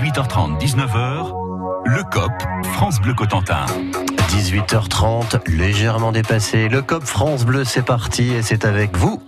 18h30, 0.00 0.58
19h, 0.58 1.84
le 1.84 2.02
COP, 2.04 2.32
France 2.72 3.02
Bleu 3.02 3.12
Cotentin. 3.12 3.66
18h30, 4.30 5.46
légèrement 5.50 6.10
dépassé. 6.10 6.70
Le 6.70 6.80
COP 6.80 7.04
France 7.04 7.44
Bleu, 7.44 7.64
c'est 7.64 7.84
parti 7.84 8.32
et 8.32 8.40
c'est 8.40 8.64
avec 8.64 8.96
vous, 8.96 9.20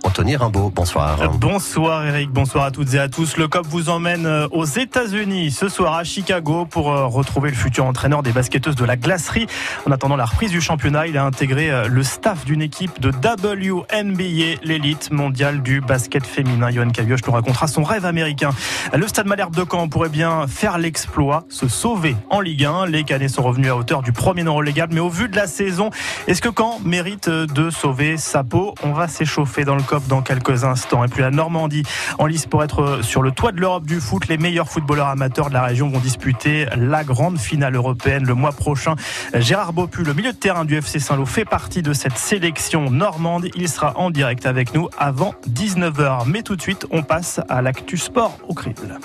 Bonsoir. 0.75 1.17
Bonsoir 1.39 2.05
Eric, 2.05 2.29
bonsoir 2.29 2.65
à 2.65 2.71
toutes 2.71 2.93
et 2.93 2.99
à 2.99 3.09
tous. 3.09 3.35
Le 3.37 3.47
COP 3.47 3.65
vous 3.65 3.89
emmène 3.89 4.27
euh, 4.27 4.47
aux 4.51 4.65
États-Unis 4.65 5.49
ce 5.49 5.69
soir 5.69 5.95
à 5.95 6.03
Chicago 6.03 6.65
pour 6.65 6.91
euh, 6.91 7.07
retrouver 7.07 7.49
le 7.49 7.55
futur 7.55 7.85
entraîneur 7.85 8.21
des 8.21 8.31
basketteuses 8.31 8.75
de 8.75 8.85
la 8.85 8.95
glacerie. 8.95 9.47
En 9.87 9.91
attendant 9.91 10.15
la 10.15 10.25
reprise 10.25 10.51
du 10.51 10.61
championnat, 10.61 11.07
il 11.07 11.17
a 11.17 11.25
intégré 11.25 11.71
euh, 11.71 11.87
le 11.87 12.03
staff 12.03 12.45
d'une 12.45 12.61
équipe 12.61 13.01
de 13.01 13.09
WNBA, 13.09 14.59
l'élite 14.63 15.11
mondiale 15.11 15.63
du 15.63 15.81
basket 15.81 16.27
féminin. 16.27 16.69
Johan 16.69 16.89
Cavioche 16.89 17.25
nous 17.25 17.33
racontera 17.33 17.65
son 17.65 17.81
rêve 17.83 18.05
américain. 18.05 18.51
Le 18.93 19.07
Stade 19.07 19.25
Malherbe 19.25 19.55
de 19.55 19.65
Caen 19.69 19.87
pourrait 19.89 20.09
bien 20.09 20.45
faire 20.47 20.77
l'exploit, 20.77 21.43
se 21.49 21.67
sauver 21.67 22.15
en 22.29 22.39
Ligue 22.39 22.65
1. 22.65 22.85
Les 22.85 23.03
Canets 23.03 23.29
sont 23.29 23.43
revenus 23.43 23.71
à 23.71 23.75
hauteur 23.75 24.03
du 24.03 24.11
premier 24.11 24.43
non 24.43 24.53
relégable 24.53 24.93
mais 24.93 24.99
au 24.99 25.09
vu 25.09 25.27
de 25.27 25.35
la 25.35 25.47
saison, 25.47 25.89
est-ce 26.27 26.41
que 26.41 26.49
Caen 26.55 26.79
mérite 26.85 27.29
de 27.29 27.71
sauver 27.71 28.17
sa 28.17 28.43
peau? 28.43 28.75
On 28.83 28.91
va 28.93 29.07
s'échauffer 29.07 29.65
dans 29.65 29.75
le 29.75 29.81
COP 29.81 30.02
dans 30.07 30.21
quelques 30.21 30.63
instants. 30.63 31.03
Et 31.03 31.07
puis 31.07 31.21
la 31.21 31.31
Normandie 31.31 31.83
en 32.19 32.25
lice 32.25 32.45
pour 32.45 32.63
être 32.63 32.99
sur 33.01 33.21
le 33.21 33.31
toit 33.31 33.51
de 33.51 33.59
l'Europe 33.59 33.85
du 33.85 33.99
foot. 33.99 34.27
Les 34.27 34.37
meilleurs 34.37 34.69
footballeurs 34.69 35.07
amateurs 35.07 35.49
de 35.49 35.53
la 35.53 35.63
région 35.63 35.89
vont 35.89 35.99
disputer 35.99 36.67
la 36.75 37.03
grande 37.03 37.37
finale 37.37 37.75
européenne 37.75 38.25
le 38.25 38.33
mois 38.33 38.51
prochain. 38.51 38.95
Gérard 39.33 39.73
Bopu, 39.73 40.03
le 40.03 40.13
milieu 40.13 40.33
de 40.33 40.37
terrain 40.37 40.65
du 40.65 40.75
FC 40.75 40.99
Saint-Lô, 40.99 41.25
fait 41.25 41.45
partie 41.45 41.81
de 41.81 41.93
cette 41.93 42.17
sélection 42.17 42.89
normande. 42.89 43.47
Il 43.55 43.69
sera 43.69 43.97
en 43.97 44.09
direct 44.09 44.45
avec 44.45 44.73
nous 44.73 44.89
avant 44.97 45.33
19h. 45.49 46.23
Mais 46.27 46.41
tout 46.41 46.55
de 46.55 46.61
suite, 46.61 46.85
on 46.91 47.03
passe 47.03 47.39
à 47.49 47.61
l'actu 47.61 47.97
sport 47.97 48.37
au 48.47 48.53
crible. 48.53 48.99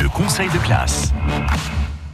Le 0.00 0.08
conseil 0.08 0.48
de 0.48 0.58
classe 0.58 1.12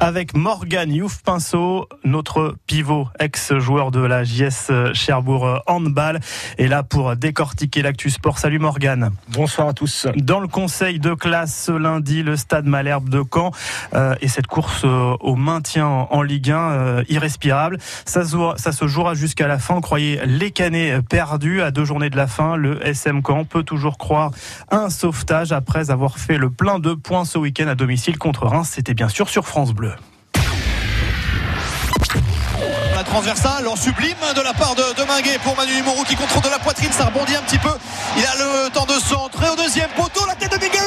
avec 0.01 0.37
Morgan 0.37 0.93
Youf 0.93 1.23
Pinceau, 1.23 1.89
notre 2.05 2.57
pivot, 2.67 3.09
ex-joueur 3.19 3.91
de 3.91 4.01
la 4.01 4.25
JS 4.25 4.93
Cherbourg 4.93 5.63
Handball, 5.67 6.21
est 6.59 6.67
là 6.67 6.83
pour 6.83 7.17
décortiquer 7.17 7.83
l'actu 7.83 8.11
sport. 8.11 8.39
Salut 8.39 8.59
Morgan. 8.59 9.11
Bonsoir 9.29 9.69
à 9.69 9.73
tous. 9.73 10.07
Dans 10.17 10.41
le 10.41 10.49
conseil 10.49 10.99
de 10.99 11.15
classe 11.15 11.65
ce 11.67 11.73
lundi, 11.73 12.23
le 12.23 12.37
stade 12.37 12.67
Malherbe 12.67 13.09
de 13.09 13.23
Caen 13.33 13.51
euh, 13.95 14.15
et 14.21 14.29
cette 14.29 14.47
course 14.47 14.83
euh, 14.85 15.17
au 15.21 15.37
maintien 15.37 15.87
en, 15.87 16.23
Ligue 16.23 16.51
1 16.51 16.59
euh, 16.59 17.05
irrespirable. 17.09 17.79
Ça, 18.05 18.23
ça 18.57 18.73
se 18.73 18.87
jouera 18.87 19.15
jusqu'à 19.15 19.49
la 19.49 19.59
fin. 19.59 19.81
Croyez 19.81 20.21
les 20.27 20.51
canets 20.51 21.01
perdus 21.03 21.63
à 21.63 21.71
deux 21.71 21.85
journées 21.85 22.11
de 22.11 22.17
la 22.17 22.27
fin. 22.27 22.57
Le 22.57 22.85
SM 22.87 23.23
Caen 23.27 23.45
peut 23.45 23.63
toujours 23.63 23.99
croire 23.99 24.31
un 24.71 24.91
sauvetage 24.91 25.53
après 25.53 25.91
avoir 25.91 26.19
fait 26.19 26.39
le 26.39 26.51
plein 26.51 26.79
de 26.79 26.95
points 26.95 27.25
ce 27.25 27.39
week-end 27.39 27.69
à 27.69 27.75
domicile 27.75 28.19
contre 28.19 28.47
Reims. 28.47 28.71
C'était 28.73 28.95
bien 28.95 29.09
sûr 29.09 29.29
sur 29.29 29.47
France 29.47 29.73
Bleu. 29.73 29.86
La 32.97 33.05
transversale 33.05 33.69
en 33.69 33.77
sublime 33.77 34.17
de 34.35 34.41
la 34.41 34.55
part 34.55 34.75
de, 34.75 34.81
de 34.81 35.39
pour 35.41 35.55
Manu 35.55 35.83
Moreau 35.83 36.03
qui 36.05 36.17
contrôle 36.17 36.41
de 36.41 36.49
la 36.49 36.59
poitrine, 36.59 36.91
ça 36.91 37.05
rebondit 37.05 37.37
un 37.37 37.43
petit 37.43 37.59
peu. 37.59 37.69
Il 38.17 38.25
a 38.25 38.35
le 38.37 38.71
temps 38.71 38.87
de 38.87 38.95
centrer 38.99 39.51
au 39.51 39.55
deuxième 39.55 39.91
poteau, 39.91 40.25
la 40.27 40.35
tête 40.35 40.51
de 40.51 40.57
Minga. 40.57 40.81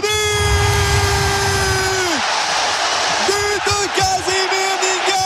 But 3.28 3.62
de 3.64 3.88
Casimir 3.96 4.74
Minga 4.82 5.22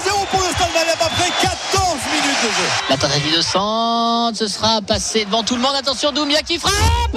1-0 0.00 0.26
pour 0.32 0.40
le 0.40 0.48
Stade 0.48 0.72
Malherbe 0.74 0.98
après 1.00 1.30
14 1.40 1.94
minutes 2.10 2.42
de 2.42 2.48
jeu. 2.48 2.68
La 2.90 2.96
tentative 2.96 3.36
de 3.36 3.42
centre, 3.42 4.36
ce 4.36 4.48
sera 4.48 4.82
passé 4.82 5.26
devant 5.26 5.44
tout 5.44 5.54
le 5.54 5.60
monde. 5.60 5.76
Attention, 5.76 6.10
Doumia 6.10 6.42
qui 6.42 6.58
frappe, 6.58 6.72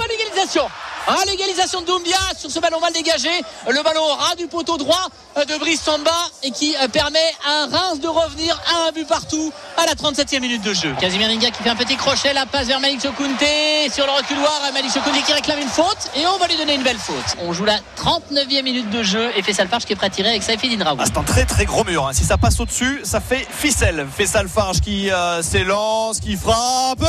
l'égalisation 0.08 0.68
ah, 1.08 1.22
l'égalisation 1.26 1.82
de 1.82 1.86
Doumbia 1.86 2.18
sur 2.36 2.50
ce 2.50 2.58
ballon 2.58 2.80
mal 2.80 2.92
dégagé. 2.92 3.30
Le 3.68 3.82
ballon 3.82 4.02
au 4.02 4.14
ras 4.14 4.34
du 4.34 4.46
poteau 4.48 4.76
droit 4.76 5.08
de 5.36 5.58
Brice 5.58 5.82
Samba 5.82 6.10
et 6.42 6.50
qui 6.50 6.74
euh, 6.76 6.88
permet 6.88 7.32
à 7.46 7.66
Reims 7.66 8.00
de 8.00 8.08
revenir 8.08 8.60
à 8.66 8.88
un 8.88 8.92
but 8.92 9.06
partout 9.06 9.52
à 9.76 9.86
la 9.86 9.94
37e 9.94 10.40
minute 10.40 10.62
de 10.62 10.72
jeu. 10.72 10.94
Casimir 10.98 11.28
Ninga 11.28 11.50
qui 11.50 11.62
fait 11.62 11.68
un 11.68 11.76
petit 11.76 11.96
crochet, 11.96 12.32
la 12.32 12.46
passe 12.46 12.66
vers 12.66 12.80
Malik 12.80 13.00
Sokounte 13.00 13.44
sur 13.92 14.06
le 14.06 14.12
reculoir. 14.12 14.60
Malik 14.72 14.90
Sokounte 14.90 15.24
qui 15.24 15.32
réclame 15.32 15.60
une 15.60 15.68
faute 15.68 16.10
et 16.16 16.26
on 16.26 16.38
va 16.38 16.48
lui 16.48 16.56
donner 16.56 16.74
une 16.74 16.82
belle 16.82 16.98
faute. 16.98 17.36
On 17.42 17.52
joue 17.52 17.64
la 17.64 17.78
39e 17.98 18.62
minute 18.62 18.90
de 18.90 19.02
jeu 19.02 19.30
et 19.36 19.42
Fessal 19.42 19.68
Farge 19.68 19.84
qui 19.84 19.92
est 19.92 19.96
prêt 19.96 20.06
à 20.06 20.10
tirer 20.10 20.30
avec 20.30 20.42
Saifedine 20.42 20.82
Raoult. 20.82 20.98
Ah, 21.00 21.04
c'est 21.06 21.18
un 21.18 21.22
très 21.22 21.44
très 21.44 21.66
gros 21.66 21.84
mur. 21.84 22.06
Hein. 22.06 22.12
Si 22.14 22.24
ça 22.24 22.38
passe 22.38 22.58
au-dessus, 22.58 23.00
ça 23.04 23.20
fait 23.20 23.46
ficelle. 23.48 24.06
Fessal 24.16 24.48
Farge 24.48 24.80
qui 24.80 25.10
euh, 25.10 25.42
s'élance, 25.42 26.18
qui 26.20 26.36
frappe. 26.36 27.04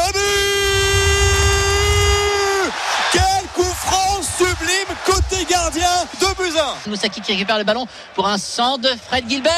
Sublime 4.57 4.95
côté 5.05 5.45
gardien 5.49 5.89
de 6.19 6.43
Buzyn. 6.43 6.75
Moussaki 6.87 7.21
qui 7.21 7.33
récupère 7.33 7.57
le 7.57 7.63
ballon 7.63 7.87
pour 8.15 8.27
un 8.27 8.37
centre 8.37 8.79
de 8.79 8.89
Fred 9.07 9.29
Gilbert. 9.29 9.53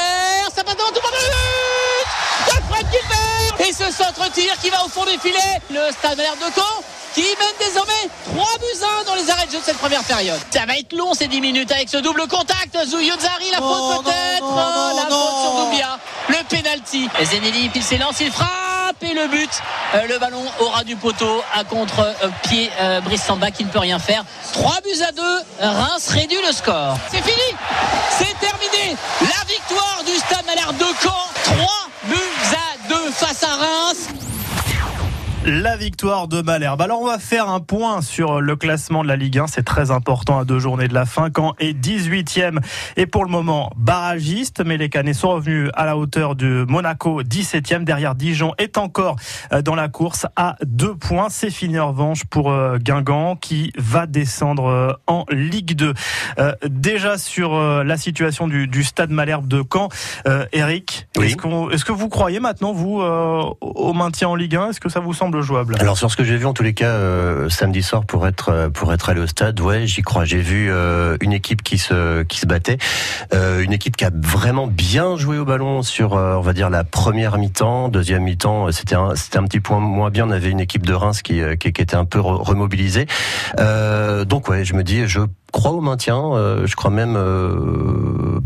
Ça 0.56 0.64
passe 0.64 0.76
devant 0.76 0.90
tout 0.90 1.02
le 1.04 1.10
monde. 1.10 2.48
De 2.48 2.74
Fred 2.74 2.86
Gilbert. 2.92 3.68
Et 3.68 3.74
ce 3.74 3.92
centre-tir 3.92 4.54
qui 4.62 4.70
va 4.70 4.86
au 4.86 4.90
fond 4.90 5.06
des 5.06 5.18
filets. 5.18 5.62
Le 5.70 5.92
stade 5.92 6.18
l'air 6.18 6.36
de 6.36 6.54
Caen 6.54 6.84
qui 7.14 7.22
mène 7.22 7.68
désormais 7.68 8.10
3 8.26 8.46
buts 8.60 8.86
1 9.02 9.04
dans 9.06 9.16
les 9.16 9.30
arrêts 9.30 9.48
de 9.48 9.52
jeu 9.52 9.60
de 9.60 9.64
cette 9.64 9.78
première 9.78 10.04
période. 10.04 10.40
Ça 10.52 10.66
va 10.66 10.78
être 10.78 10.94
long 10.94 11.14
ces 11.14 11.28
10 11.28 11.42
minutes 11.42 11.72
avec 11.72 11.90
ce 11.90 11.98
double 11.98 12.28
contact. 12.28 12.78
Zouyozari, 12.86 13.52
la 13.52 13.58
faute 13.58 14.06
peut-être. 14.06 14.44
Oh, 14.44 14.92
la 14.96 15.04
faute 15.04 15.42
sur 15.42 15.66
Doubia. 15.66 16.00
Le 16.30 16.44
penalty. 16.48 17.10
Zenelli, 17.24 17.72
il 17.74 17.84
s'élance, 17.84 18.20
il 18.22 18.31
frappe 18.31 18.79
le 19.08 19.28
but. 19.28 19.50
Euh, 19.96 20.08
le 20.08 20.20
ballon 20.20 20.44
aura 20.60 20.84
du 20.84 20.96
poteau 20.96 21.42
à 21.54 21.64
contre-pied 21.64 22.70
euh, 22.80 23.02
Brice 23.02 23.24
Samba 23.24 23.52
qui 23.52 23.64
ne 23.64 23.70
peut 23.70 23.80
rien 23.80 24.00
faire. 24.00 24.24
3 24.54 24.82
buts 24.82 25.02
à 25.08 25.12
2. 25.12 25.22
Reims 25.62 26.10
réduit 26.10 26.38
le 26.46 26.52
score. 26.52 26.98
C'est 27.10 27.22
fini. 27.22 27.58
C'est 28.18 28.40
terminé. 28.40 28.96
La 29.22 29.46
victoire 29.48 30.04
du 30.06 30.16
Stade 30.18 30.46
Malherbe 30.46 30.78
de 30.78 30.86
Caen. 31.02 31.28
3 31.44 31.68
buts 32.06 32.16
à 32.54 32.90
2 32.90 33.12
face 33.12 33.44
à 33.44 33.56
Reims 33.56 34.08
la 35.46 35.78
victoire 35.78 36.28
de 36.28 36.42
Malherbe. 36.42 36.82
Alors 36.82 37.02
on 37.02 37.06
va 37.06 37.18
faire 37.18 37.48
un 37.50 37.62
point 37.62 38.02
sur 38.02 38.42
le 38.42 38.56
classement 38.58 39.04
de 39.04 39.08
la 39.08 39.16
Ligue 39.16 39.40
1, 39.40 39.48
c'est 39.48 39.64
très 39.64 39.90
important 39.90 40.38
à 40.38 40.44
deux 40.44 40.60
journées 40.60 40.90
de 40.90 40.94
la 40.94 41.06
fin. 41.06 41.30
Caen 41.34 41.56
est 41.60 41.74
18e 41.74 42.60
et 42.98 43.06
pour 43.06 43.24
le 43.24 43.32
moment 43.32 43.72
barragiste, 43.78 44.62
mais 44.66 44.76
les 44.76 44.90
Canets 44.90 45.16
sont 45.16 45.30
revenus 45.30 45.70
à 45.76 45.86
la 45.86 45.96
hauteur 45.96 46.36
de 46.36 46.66
Monaco 46.68 47.24
17e. 47.24 47.86
Derrière 47.86 48.16
Dijon 48.16 48.54
est 48.58 48.78
encore 48.78 49.16
euh, 49.54 49.62
dans 49.62 49.76
la 49.76 49.88
course 49.88 50.28
à 50.36 50.58
deux 50.66 50.96
points. 50.96 51.28
C'est 51.30 51.52
fini 51.52 51.80
en 51.80 51.90
revanche 51.90 52.26
pour 52.26 52.52
euh, 52.52 52.78
Guingamp 52.78 53.38
qui 53.38 53.72
va 53.78 54.08
descendre 54.08 54.66
euh, 54.66 54.92
en 55.08 55.24
Ligue 55.32 55.76
2. 55.76 55.94
Déjà 56.66 57.18
sur 57.18 57.58
la 57.84 57.98
situation 57.98 58.48
du, 58.48 58.84
stade 58.84 59.12
Malherbe 59.12 59.48
de 59.48 59.64
Caen, 59.72 59.90
Eric, 60.52 61.08
est-ce 61.22 61.86
que 61.86 61.92
vous 61.92 62.10
croyez 62.10 62.40
maintenant 62.40 62.74
vous 62.74 63.02
au 63.02 63.94
maintien 63.94 64.30
en 64.30 64.36
Ligue 64.36 64.56
1 64.56 64.70
Est-ce 64.70 64.80
que 64.80 64.90
ça 64.90 65.00
vous 65.00 65.14
semble 65.14 65.29
Alors 65.80 65.98
sur 65.98 66.12
ce 66.12 66.16
que 66.16 66.24
j'ai 66.24 66.38
vu 66.38 66.46
en 66.46 66.54
tous 66.54 66.64
les 66.64 66.74
cas 66.74 66.90
euh, 66.90 67.50
samedi 67.50 67.84
soir 67.84 68.06
pour 68.06 68.28
être 68.28 68.50
euh, 68.50 68.70
pour 68.70 68.94
être 68.94 69.10
allé 69.10 69.22
au 69.22 69.28
stade, 69.28 69.60
ouais, 69.60 69.88
j'y 69.88 70.02
crois. 70.02 70.26
J'ai 70.26 70.42
vu 70.42 70.70
euh, 70.70 71.18
une 71.22 71.34
équipe 71.34 71.64
qui 71.64 71.78
se 71.78 72.24
qui 72.24 72.40
se 72.40 72.46
battait, 72.46 72.78
une 73.34 73.74
équipe 73.74 73.96
qui 73.96 74.06
a 74.06 74.12
vraiment 74.14 74.68
bien 74.68 75.18
joué 75.18 75.38
au 75.38 75.46
ballon 75.46 75.82
sur 75.82 76.14
on 76.14 76.42
va 76.42 76.54
dire 76.54 76.70
la 76.70 76.84
première 76.84 77.38
mi-temps, 77.38 77.90
deuxième 77.90 78.24
mi-temps, 78.24 78.72
c'était 78.72 78.96
un 78.96 79.16
c'était 79.16 79.38
un 79.38 79.44
petit 79.44 79.60
point 79.60 79.80
moins 79.80 80.10
bien. 80.10 80.28
On 80.28 80.32
avait 80.32 80.50
une 80.50 80.60
équipe 80.60 80.86
de 80.86 80.94
Reims 80.94 81.22
qui 81.22 81.42
qui, 81.60 81.68
était 81.68 81.96
un 81.96 82.06
peu 82.06 82.20
remobilisée. 82.20 83.08
donc 84.26 84.48
ouais, 84.48 84.66
je 84.66 84.74
me 84.74 84.84
dis 84.84 85.08
je 85.08 85.22
crois 85.52 85.72
au 85.72 85.82
maintien. 85.82 86.22
je 86.66 86.76
crois 86.76 86.92
même 86.92 87.14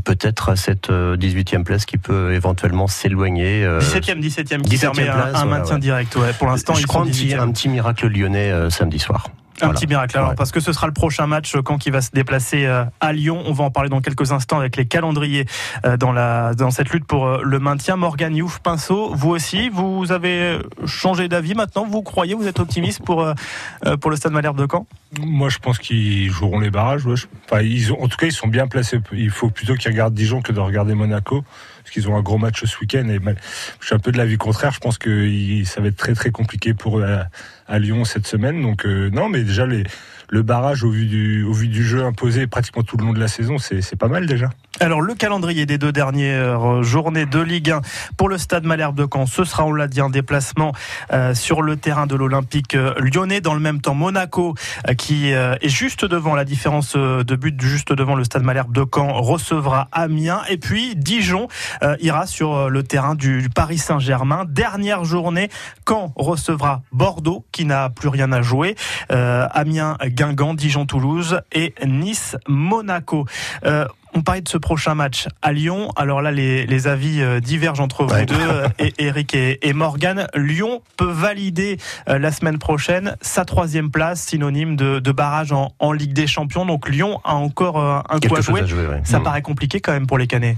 peut-être 0.03 0.50
à 0.50 0.56
cette 0.56 0.90
18e 0.90 1.64
place 1.64 1.86
qui 1.86 1.97
peut 1.97 2.34
éventuellement 2.34 2.88
s'éloigner. 2.88 3.66
17e, 3.66 4.22
17e 4.22 4.62
qui 4.62 4.78
permet 4.78 5.08
un, 5.08 5.46
maintien 5.46 5.80
direct. 5.80 6.16
Ouais. 6.16 6.34
Pour 6.38 6.47
l'instant, 6.47 6.74
je 6.74 6.86
crois 6.88 7.02
un 7.02 7.06
petit, 7.06 7.34
un 7.34 7.52
petit 7.52 7.69
miracle 7.69 8.08
lyonnais 8.08 8.52
euh, 8.52 8.69
samedi 8.69 9.00
soir. 9.00 9.28
Un 9.62 9.69
petit 9.69 9.88
miracle 9.88 10.18
alors, 10.18 10.36
parce 10.36 10.52
que 10.52 10.59
ce 10.59 10.74
sera 10.74 10.88
le 10.88 10.94
prochain 10.94 11.28
match 11.28 11.56
quand 11.64 11.78
qui 11.78 11.90
va 11.90 12.02
se 12.02 12.12
déplacer 12.12 12.66
euh, 12.66 12.86
à 13.00 13.14
Lyon. 13.14 13.44
On 13.46 13.53
va 13.53 13.64
en 13.64 13.72
parler 13.72 13.90
dans 13.90 14.02
quelques 14.02 14.31
instants 14.31 14.59
avec 14.59 14.76
les 14.76 14.85
calendriers 14.85 15.46
euh, 15.85 15.96
dans 15.96 16.11
la 16.11 16.53
dans 16.53 16.72
cette 16.72 16.90
lutte 16.90 17.05
pour 17.05 17.38
le 17.38 17.59
maintien. 17.59 17.96
Morgan 17.96 18.35
Youf 18.35 18.59
Pinceau, 18.59 19.14
vous 19.14 19.29
aussi, 19.29 19.70
vous 19.70 20.11
avez 20.11 20.59
changé 20.85 21.28
d'avis 21.28 21.53
maintenant? 21.55 21.85
Vous 21.85 22.02
croyez, 22.02 22.34
vous 22.34 22.47
êtes 22.47 22.59
optimiste 22.59 23.03
pour 23.03 23.26
pour 24.02 24.11
le 24.11 24.17
Stade 24.17 24.34
Malherbe 24.34 24.58
de 24.58 24.67
Caen? 24.70 24.85
Moi, 25.20 25.50
je 25.50 25.59
pense 25.59 25.78
qu'ils 25.78 26.32
joueront 26.32 26.59
les 26.59 26.72
barrages. 26.72 27.03
Enfin, 27.46 27.61
ils 27.61 27.94
ont, 27.94 28.02
en 28.02 28.08
tout 28.08 28.17
cas, 28.17 28.26
ils 28.26 28.32
sont 28.32 28.47
bien 28.47 28.67
placés. 28.67 29.00
Il 29.11 29.29
faut 29.29 29.50
plutôt 29.50 29.76
qu'ils 29.76 29.91
regardent 29.91 30.14
Dijon 30.14 30.41
que 30.41 30.52
de 30.52 30.59
regarder 30.59 30.96
Monaco 30.96 31.44
parce 31.84 31.91
qu'ils 31.91 32.08
ont 32.09 32.16
un 32.16 32.22
gros 32.22 32.38
match 32.38 32.64
ce 32.64 32.80
week-end. 32.80 33.08
Et 33.09 33.20
je 33.80 33.85
suis 33.85 33.96
un 33.96 34.00
peu 34.00 34.12
de 34.12 34.18
l'avis 34.18 34.38
contraire. 34.38 34.72
Je 34.72 34.80
pense 34.80 34.97
que 34.97 35.64
ça 35.66 35.82
va 35.82 35.88
être 35.88 35.97
très 35.97 36.14
très 36.14 36.32
compliqué 36.32 36.74
pour 36.74 37.00
eux 37.00 37.06
à, 37.68 37.80
Lyon 37.80 38.06
cette 38.06 38.26
semaine. 38.26 38.62
Donc 38.62 38.85
euh, 38.85 39.09
non, 39.09 39.30
mais 39.30 39.44
déjà 39.44 39.66
les 39.66 39.84
le 40.30 40.41
barrage 40.41 40.84
au 40.84 40.90
vu 40.90 41.06
du, 41.06 41.44
au 41.44 41.53
vu 41.53 41.68
du 41.68 41.84
jeu 41.84 42.03
imposé 42.03 42.47
pratiquement 42.47 42.82
tout 42.82 42.97
le 42.97 43.06
long 43.06 43.14
de 43.14 43.20
la 43.20 43.28
saison, 43.28 43.58
c'est 43.59 43.96
pas 43.96 44.08
mal 44.08 44.26
déjà. 44.26 44.50
Alors 44.79 45.02
le 45.02 45.14
calendrier 45.14 45.67
des 45.67 45.78
deux 45.78 45.91
dernières 45.91 46.81
journées 46.81 47.28
de 47.28 47.40
Ligue 47.40 47.70
1 47.70 47.81
pour 48.17 48.28
le 48.28 48.40
Stade 48.40 48.66
Malherbe 48.66 48.96
de 48.96 49.08
Caen, 49.11 49.28
ce 49.28 49.43
sera 49.43 49.66
on 49.66 49.72
l'a 49.72 49.87
dit 49.87 50.02
un 50.02 50.09
déplacement 50.09 50.73
euh, 51.11 51.35
sur 51.35 51.61
le 51.61 51.78
terrain 51.78 52.08
de 52.08 52.16
l'Olympique 52.16 52.73
euh, 52.73 52.96
lyonnais. 52.97 53.40
Dans 53.40 53.53
le 53.53 53.59
même 53.59 53.81
temps, 53.81 53.93
Monaco 53.93 54.55
euh, 54.90 54.96
qui 54.96 55.29
est 55.29 55.70
juste 55.70 56.05
devant 56.05 56.34
la 56.34 56.43
différence 56.43 56.96
de 56.96 57.35
but, 57.35 57.61
juste 57.61 57.93
devant 57.93 58.16
le 58.16 58.23
Stade 58.23 58.41
Malherbe 58.41 58.73
de 58.73 58.84
Caen 58.91 59.14
recevra 59.14 59.90
Amiens 59.91 60.41
et 60.49 60.58
puis 60.58 60.96
Dijon 60.96 61.47
ira 61.99 62.26
sur 62.26 62.69
le 62.69 62.84
terrain 62.84 63.16
du 63.16 63.49
Paris 63.53 63.78
Saint-Germain. 63.78 64.46
Dernière 64.47 65.05
journée, 65.05 65.49
Caen 65.87 66.14
recevra 66.16 66.81
Bordeaux 66.91 67.46
qui 67.52 67.66
n'a 67.66 67.90
plus 67.90 68.09
rien 68.09 68.31
à 68.31 68.41
jouer. 68.41 68.76
Amiens, 69.09 69.97
Guingamp, 70.03 70.55
Dijon, 70.55 70.85
Toulouse 70.85 71.41
et 71.52 71.73
Nice, 71.85 72.35
Monaco. 72.47 73.26
On 74.16 74.22
parlait 74.22 74.42
de 74.42 74.50
ce 74.50 74.58
prochain 74.58 74.94
match 74.94 75.28
à 75.42 75.52
Lyon. 75.52 75.92
Alors 75.96 76.22
là, 76.22 76.32
les, 76.32 76.88
avis 76.88 77.22
euh, 77.22 77.40
divergent 77.40 77.82
entre 77.82 78.04
vous 78.04 78.26
deux, 78.26 78.36
euh, 78.40 78.68
et, 78.78 78.94
Eric 79.00 79.34
et, 79.36 79.74
Morgan. 79.74 80.28
Lyon 80.36 80.82
peut 80.98 81.10
valider 81.10 81.78
euh, 82.10 82.20
la 82.20 82.32
semaine 82.32 82.60
prochaine 82.60 83.16
sa 83.22 83.44
troisième 83.46 83.90
place, 83.90 84.22
synonyme 84.22 84.76
de, 84.76 85.12
barrage 85.12 85.52
en, 85.52 85.92
Ligue 85.92 86.14
des 86.14 86.28
Champions. 86.28 86.66
Donc 86.66 86.90
Lyon 86.90 87.22
a 87.24 87.36
encore 87.36 87.80
un 87.80 88.20
coup 88.20 88.36
à 88.36 88.42
jouer. 88.42 88.62
Ça 89.04 89.20
mm. 89.20 89.24
paraît 89.24 89.42
compliqué 89.42 89.80
quand 89.80 89.92
même 89.92 90.08
pour 90.08 90.18
les 90.18 90.28
Canets. 90.28 90.58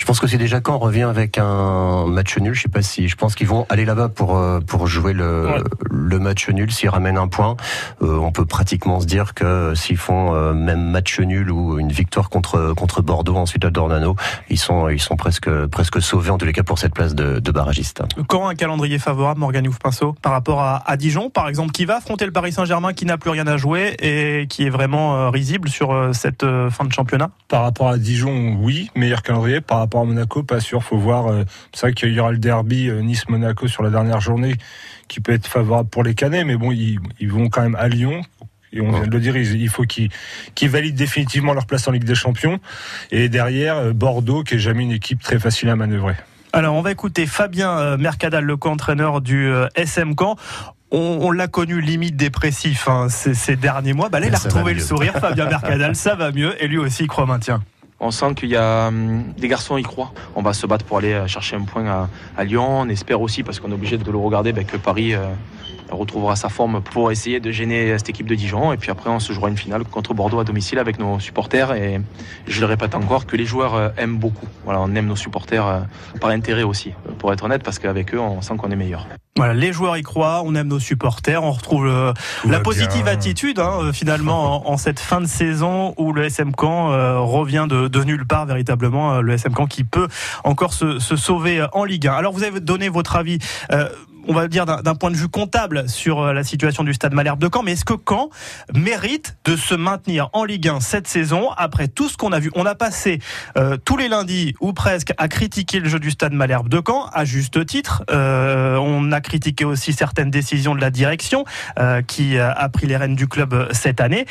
Je 0.00 0.04
pense 0.06 0.18
que 0.18 0.26
c'est 0.26 0.38
déjà 0.38 0.60
quand 0.60 0.74
on 0.74 0.78
revient 0.80 1.02
avec 1.02 1.38
un 1.38 2.06
match 2.06 2.36
nul. 2.38 2.54
Je 2.54 2.62
sais 2.62 2.68
pas 2.68 2.82
si. 2.82 3.06
Je 3.06 3.14
pense 3.14 3.36
qu'ils 3.36 3.46
vont 3.46 3.66
aller 3.68 3.84
là-bas 3.84 4.08
pour 4.08 4.42
pour 4.66 4.88
jouer 4.88 5.12
le, 5.12 5.62
le 5.88 6.18
match 6.18 6.48
nul. 6.48 6.72
S'ils 6.72 6.88
ramènent 6.88 7.18
un 7.18 7.28
point, 7.28 7.56
on 8.00 8.32
peut 8.32 8.46
pratiquement 8.46 8.98
se 8.98 9.06
dire 9.06 9.34
que 9.34 9.74
s'ils 9.76 9.98
font 9.98 10.52
même 10.54 10.90
match 10.90 11.20
nul 11.20 11.50
ou 11.52 11.78
une 11.78 11.92
victoire 11.92 12.30
contre 12.30 12.72
contre 12.76 13.02
Bordeaux, 13.02 13.36
ensuite 13.36 13.64
à 13.64 13.70
Dornano. 13.70 14.16
Ils 14.48 14.58
sont, 14.58 14.88
ils 14.88 15.00
sont 15.00 15.16
presque, 15.16 15.50
presque 15.66 16.00
sauvés 16.00 16.30
en 16.30 16.38
tous 16.38 16.46
les 16.46 16.52
cas 16.52 16.62
pour 16.62 16.78
cette 16.78 16.94
place 16.94 17.14
de, 17.14 17.38
de 17.38 17.50
barragiste. 17.50 18.02
Quand 18.26 18.48
un 18.48 18.54
calendrier 18.54 18.98
favorable, 18.98 19.40
Morgan 19.40 19.64
Youf-Pinceau, 19.64 20.14
par 20.22 20.32
rapport 20.32 20.60
à, 20.60 20.82
à, 20.90 20.96
Dijon, 20.96 21.30
par 21.30 21.48
exemple, 21.48 21.72
qui 21.72 21.84
va 21.84 21.96
affronter 21.96 22.24
le 22.26 22.32
Paris 22.32 22.52
Saint-Germain, 22.52 22.92
qui 22.92 23.04
n'a 23.04 23.18
plus 23.18 23.30
rien 23.30 23.46
à 23.46 23.56
jouer 23.56 23.96
et 24.00 24.46
qui 24.48 24.64
est 24.64 24.70
vraiment 24.70 25.16
euh, 25.16 25.30
risible 25.30 25.68
sur 25.68 25.92
euh, 25.92 26.12
cette 26.12 26.42
euh, 26.42 26.70
fin 26.70 26.84
de 26.84 26.92
championnat? 26.92 27.30
Par 27.48 27.62
rapport 27.62 27.88
à 27.88 27.98
Dijon, 27.98 28.56
oui, 28.60 28.90
meilleur 28.94 29.22
calendrier. 29.22 29.60
Par 29.60 29.78
rapport 29.90 30.02
à 30.02 30.04
Monaco, 30.04 30.42
pas 30.42 30.60
sûr. 30.60 30.82
Faut 30.82 30.98
voir. 30.98 31.44
C'est 31.72 31.86
vrai 31.86 31.92
qu'il 31.92 32.12
y 32.12 32.20
aura 32.20 32.32
le 32.32 32.38
derby 32.38 32.90
Nice-Monaco 32.90 33.68
sur 33.68 33.82
la 33.82 33.90
dernière 33.90 34.20
journée 34.20 34.56
qui 35.08 35.20
peut 35.20 35.32
être 35.32 35.46
favorable 35.46 35.88
pour 35.88 36.04
les 36.04 36.14
Canets, 36.14 36.44
mais 36.44 36.56
bon, 36.56 36.70
ils, 36.70 37.00
ils 37.18 37.30
vont 37.30 37.48
quand 37.48 37.62
même 37.62 37.74
à 37.74 37.88
Lyon, 37.88 38.22
et 38.72 38.80
on 38.80 38.90
vient 38.90 39.06
de 39.06 39.10
le 39.10 39.20
dire, 39.20 39.36
il 39.36 39.68
faut 39.68 39.84
qu'ils 39.84 40.10
valident 40.68 40.94
définitivement 40.94 41.54
leur 41.54 41.66
place 41.66 41.88
en 41.88 41.92
Ligue 41.92 42.04
des 42.04 42.14
Champions. 42.14 42.60
Et 43.10 43.28
derrière, 43.28 43.76
euh, 43.76 43.92
Bordeaux, 43.92 44.44
qui 44.44 44.54
est 44.54 44.58
jamais 44.58 44.84
une 44.84 44.92
équipe 44.92 45.22
très 45.22 45.38
facile 45.38 45.68
à 45.70 45.76
manœuvrer. 45.76 46.14
Alors, 46.52 46.74
on 46.74 46.82
va 46.82 46.92
écouter 46.92 47.26
Fabien 47.26 47.78
euh, 47.78 47.96
Mercadal, 47.96 48.44
le 48.44 48.56
co-entraîneur 48.56 49.20
du 49.20 49.48
euh, 49.48 49.66
SM 49.74 50.14
Camp. 50.14 50.36
On, 50.92 51.30
l'a 51.30 51.46
connu 51.46 51.80
limite 51.80 52.16
dépressif 52.16 52.88
hein, 52.88 53.08
ces, 53.08 53.54
derniers 53.54 53.92
mois. 53.92 54.08
Bah 54.08 54.18
là, 54.18 54.26
il 54.26 54.34
a 54.34 54.38
retrouvé 54.38 54.74
le 54.74 54.80
sourire, 54.80 55.12
Fabien 55.20 55.44
Mercadal, 55.48 55.94
ça 55.94 56.16
va 56.16 56.32
mieux. 56.32 56.60
Et 56.60 56.66
lui 56.66 56.78
aussi, 56.78 57.04
il 57.04 57.06
croit 57.06 57.26
maintien. 57.26 57.62
On 58.00 58.10
sent 58.10 58.34
qu'il 58.34 58.48
y 58.48 58.56
a 58.56 58.88
hum, 58.88 59.24
des 59.36 59.48
garçons 59.48 59.76
y 59.76 59.82
croient. 59.82 60.12
On 60.34 60.42
va 60.42 60.52
se 60.52 60.66
battre 60.66 60.84
pour 60.84 60.98
aller 60.98 61.22
chercher 61.26 61.56
un 61.56 61.64
point 61.64 62.08
à, 62.36 62.44
Lyon. 62.44 62.80
On 62.80 62.88
espère 62.88 63.20
aussi, 63.20 63.42
parce 63.42 63.60
qu'on 63.60 63.70
est 63.70 63.74
obligé 63.74 63.98
de 63.98 64.10
le 64.10 64.18
regarder, 64.18 64.52
bah, 64.52 64.64
que 64.64 64.76
Paris 64.76 65.14
retrouvera 65.90 66.36
sa 66.36 66.48
forme 66.48 66.80
pour 66.80 67.10
essayer 67.10 67.40
de 67.40 67.50
gêner 67.50 67.96
cette 67.98 68.10
équipe 68.10 68.26
de 68.26 68.34
Dijon. 68.34 68.72
Et 68.72 68.76
puis 68.76 68.90
après, 68.90 69.10
on 69.10 69.20
se 69.20 69.32
jouera 69.32 69.48
une 69.48 69.56
finale 69.56 69.84
contre 69.84 70.14
Bordeaux 70.14 70.40
à 70.40 70.44
domicile 70.44 70.78
avec 70.78 70.98
nos 70.98 71.20
supporters. 71.20 71.72
Et 71.74 72.00
je 72.46 72.60
le 72.60 72.66
répète 72.66 72.94
encore, 72.94 73.26
que 73.26 73.36
les 73.36 73.44
joueurs 73.44 73.74
euh, 73.74 73.88
aiment 73.96 74.18
beaucoup. 74.18 74.46
Voilà, 74.64 74.80
on 74.80 74.94
aime 74.94 75.06
nos 75.06 75.16
supporters 75.16 75.66
euh, 75.66 75.80
par 76.20 76.30
intérêt 76.30 76.62
aussi, 76.62 76.92
pour 77.18 77.32
être 77.32 77.44
honnête, 77.44 77.62
parce 77.62 77.78
qu'avec 77.78 78.14
eux, 78.14 78.20
on 78.20 78.42
sent 78.42 78.54
qu'on 78.56 78.70
est 78.70 78.76
meilleur. 78.76 79.06
Voilà, 79.36 79.54
les 79.54 79.72
joueurs 79.72 79.96
y 79.96 80.02
croient, 80.02 80.42
on 80.44 80.54
aime 80.54 80.68
nos 80.68 80.80
supporters, 80.80 81.42
on 81.42 81.52
retrouve 81.52 81.86
euh, 81.86 82.12
la 82.44 82.60
positive 82.60 83.06
attitude 83.06 83.58
hein, 83.58 83.92
finalement 83.92 84.68
en, 84.70 84.76
cette 84.76 85.00
fin 85.00 85.20
de 85.20 85.26
saison 85.26 85.94
où 85.96 86.12
le 86.12 86.24
SM 86.24 86.52
Caen 86.58 87.24
revient 87.24 87.66
de, 87.68 88.04
nulle 88.04 88.26
part 88.26 88.46
véritablement, 88.46 89.20
le 89.20 89.32
SM 89.32 89.54
Caen 89.56 89.66
qui 89.66 89.84
peut 89.84 90.08
encore 90.44 90.74
se, 90.74 90.98
sauver 90.98 91.64
en 91.72 91.84
Ligue 91.84 92.08
1. 92.08 92.12
Alors 92.12 92.32
vous 92.32 92.42
avez 92.42 92.60
donné 92.60 92.88
votre 92.88 93.16
avis 93.16 93.38
on 94.30 94.32
va 94.32 94.46
dire 94.46 94.64
d'un 94.64 94.94
point 94.94 95.10
de 95.10 95.16
vue 95.16 95.28
comptable 95.28 95.88
sur 95.88 96.20
euh, 96.20 96.32
la 96.32 96.44
situation 96.44 96.84
du 96.84 96.94
Stade 96.94 97.14
Malherbe 97.14 97.40
de 97.40 97.50
Caen, 97.52 97.64
mais 97.64 97.72
est-ce 97.72 97.84
que 97.84 97.94
Caen 98.08 98.30
mérite 98.72 99.36
de 99.44 99.56
se 99.56 99.74
maintenir 99.74 100.30
en 100.34 100.44
Ligue 100.44 100.68
1 100.68 100.78
cette 100.78 101.08
saison 101.08 101.50
après 101.56 101.88
tout 101.88 102.08
ce 102.08 102.16
qu'on 102.16 102.30
a 102.30 102.38
vu? 102.38 102.48
On 102.54 102.64
a 102.64 102.76
passé 102.76 103.18
euh, 103.58 103.76
tous 103.84 103.96
les 103.96 104.06
lundis 104.06 104.54
ou 104.60 104.72
presque 104.72 105.12
à 105.18 105.26
critiquer 105.26 105.80
le 105.80 105.88
jeu 105.88 105.98
du 105.98 106.12
Stade 106.12 106.32
Malherbe 106.32 106.68
de 106.68 106.80
Caen 106.86 107.10
à 107.12 107.24
juste 107.24 107.66
titre. 107.66 108.04
Euh, 108.12 108.76
on 108.76 109.10
a 109.10 109.20
critiqué 109.20 109.64
aussi 109.64 109.92
certaines 109.92 110.30
décisions 110.30 110.76
de 110.76 110.80
la 110.80 110.90
direction 110.90 111.44
qui 112.06 112.38
a 112.38 112.68
pris 112.68 112.86
les 112.86 112.96
rênes 112.96 113.16
du 113.16 113.26
club 113.26 113.68
cette 113.72 114.00
année. 114.00 114.26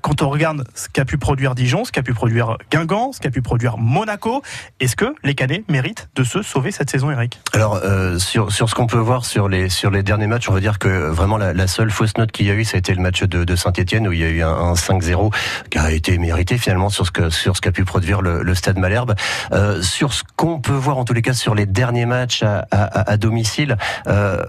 Quand 0.00 0.22
on 0.22 0.30
regarde 0.30 0.64
ce 0.74 0.88
qu'a 0.88 1.04
pu 1.04 1.18
produire 1.18 1.54
Dijon, 1.54 1.84
ce 1.84 1.92
qu'a 1.92 2.02
pu 2.02 2.14
produire 2.14 2.56
Guingamp, 2.70 3.12
ce 3.12 3.20
qu'a 3.20 3.30
pu 3.30 3.42
produire 3.42 3.76
Monaco, 3.76 4.42
est-ce 4.80 4.96
que 4.96 5.14
les 5.24 5.34
Canets 5.34 5.64
méritent 5.68 6.08
de 6.14 6.24
se 6.24 6.42
sauver 6.42 6.70
cette 6.70 6.90
saison, 6.90 7.10
Eric? 7.10 7.40
Alors 7.52 7.80
sur 8.18 8.50
sur 8.52 8.70
ce 8.70 8.74
qu'on 8.74 8.86
peut 8.86 8.98
voir 8.98 9.24
sur 9.24 9.41
les 9.48 9.68
sur 9.68 9.90
les 9.90 10.02
derniers 10.02 10.26
matchs, 10.26 10.48
on 10.48 10.52
va 10.52 10.60
dire 10.60 10.78
que 10.78 10.88
vraiment 10.88 11.36
la, 11.38 11.66
seule 11.66 11.90
fausse 11.90 12.16
note 12.16 12.32
qu'il 12.32 12.46
y 12.46 12.50
a 12.50 12.54
eu, 12.54 12.64
ça 12.64 12.76
a 12.76 12.78
été 12.78 12.94
le 12.94 13.00
match 13.00 13.22
de, 13.22 13.56
Saint-Etienne 13.56 14.08
où 14.08 14.12
il 14.12 14.20
y 14.20 14.24
a 14.24 14.28
eu 14.28 14.42
un, 14.42 14.74
5-0 14.74 15.32
qui 15.70 15.78
a 15.78 15.92
été 15.92 16.18
mérité 16.18 16.58
finalement 16.58 16.88
sur 16.88 17.06
ce 17.06 17.10
que 17.10 17.30
sur 17.30 17.56
ce 17.56 17.60
qu'a 17.60 17.72
pu 17.72 17.84
produire 17.84 18.22
le, 18.22 18.54
Stade 18.54 18.78
Malherbe. 18.78 19.14
Euh, 19.52 19.82
sur 19.82 20.12
ce 20.12 20.22
qu'on 20.36 20.60
peut 20.60 20.72
voir 20.72 20.98
en 20.98 21.04
tous 21.04 21.14
les 21.14 21.22
cas 21.22 21.34
sur 21.34 21.54
les 21.54 21.66
derniers 21.66 22.06
matchs 22.06 22.42
à, 22.42 23.16
domicile. 23.16 23.76
Euh, 24.06 24.42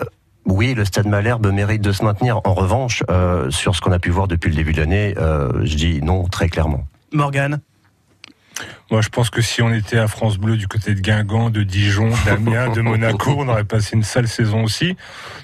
oui, 0.45 0.73
le 0.73 0.85
Stade 0.85 1.07
Malherbe 1.07 1.47
mérite 1.47 1.81
de 1.81 1.91
se 1.91 2.03
maintenir. 2.03 2.41
En 2.43 2.53
revanche, 2.53 3.03
euh, 3.09 3.49
sur 3.49 3.75
ce 3.75 3.81
qu'on 3.81 3.91
a 3.91 3.99
pu 3.99 4.09
voir 4.09 4.27
depuis 4.27 4.49
le 4.49 4.55
début 4.55 4.73
de 4.73 4.81
l'année, 4.81 5.15
je 5.17 5.75
dis 5.75 6.01
non 6.01 6.25
très 6.25 6.49
clairement. 6.49 6.85
Morgane? 7.13 7.59
Moi, 8.91 9.01
je 9.01 9.09
pense 9.09 9.29
que 9.29 9.41
si 9.41 9.61
on 9.61 9.73
était 9.73 9.97
à 9.97 10.07
France 10.07 10.37
Bleu 10.37 10.57
du 10.57 10.67
côté 10.67 10.93
de 10.93 10.99
Guingamp, 10.99 11.49
de 11.49 11.63
Dijon, 11.63 12.11
d'Amiens, 12.25 12.69
de 12.69 12.81
Monaco, 12.81 13.35
on 13.37 13.47
aurait 13.47 13.63
passé 13.63 13.95
une 13.95 14.03
sale 14.03 14.27
saison 14.27 14.63
aussi. 14.63 14.95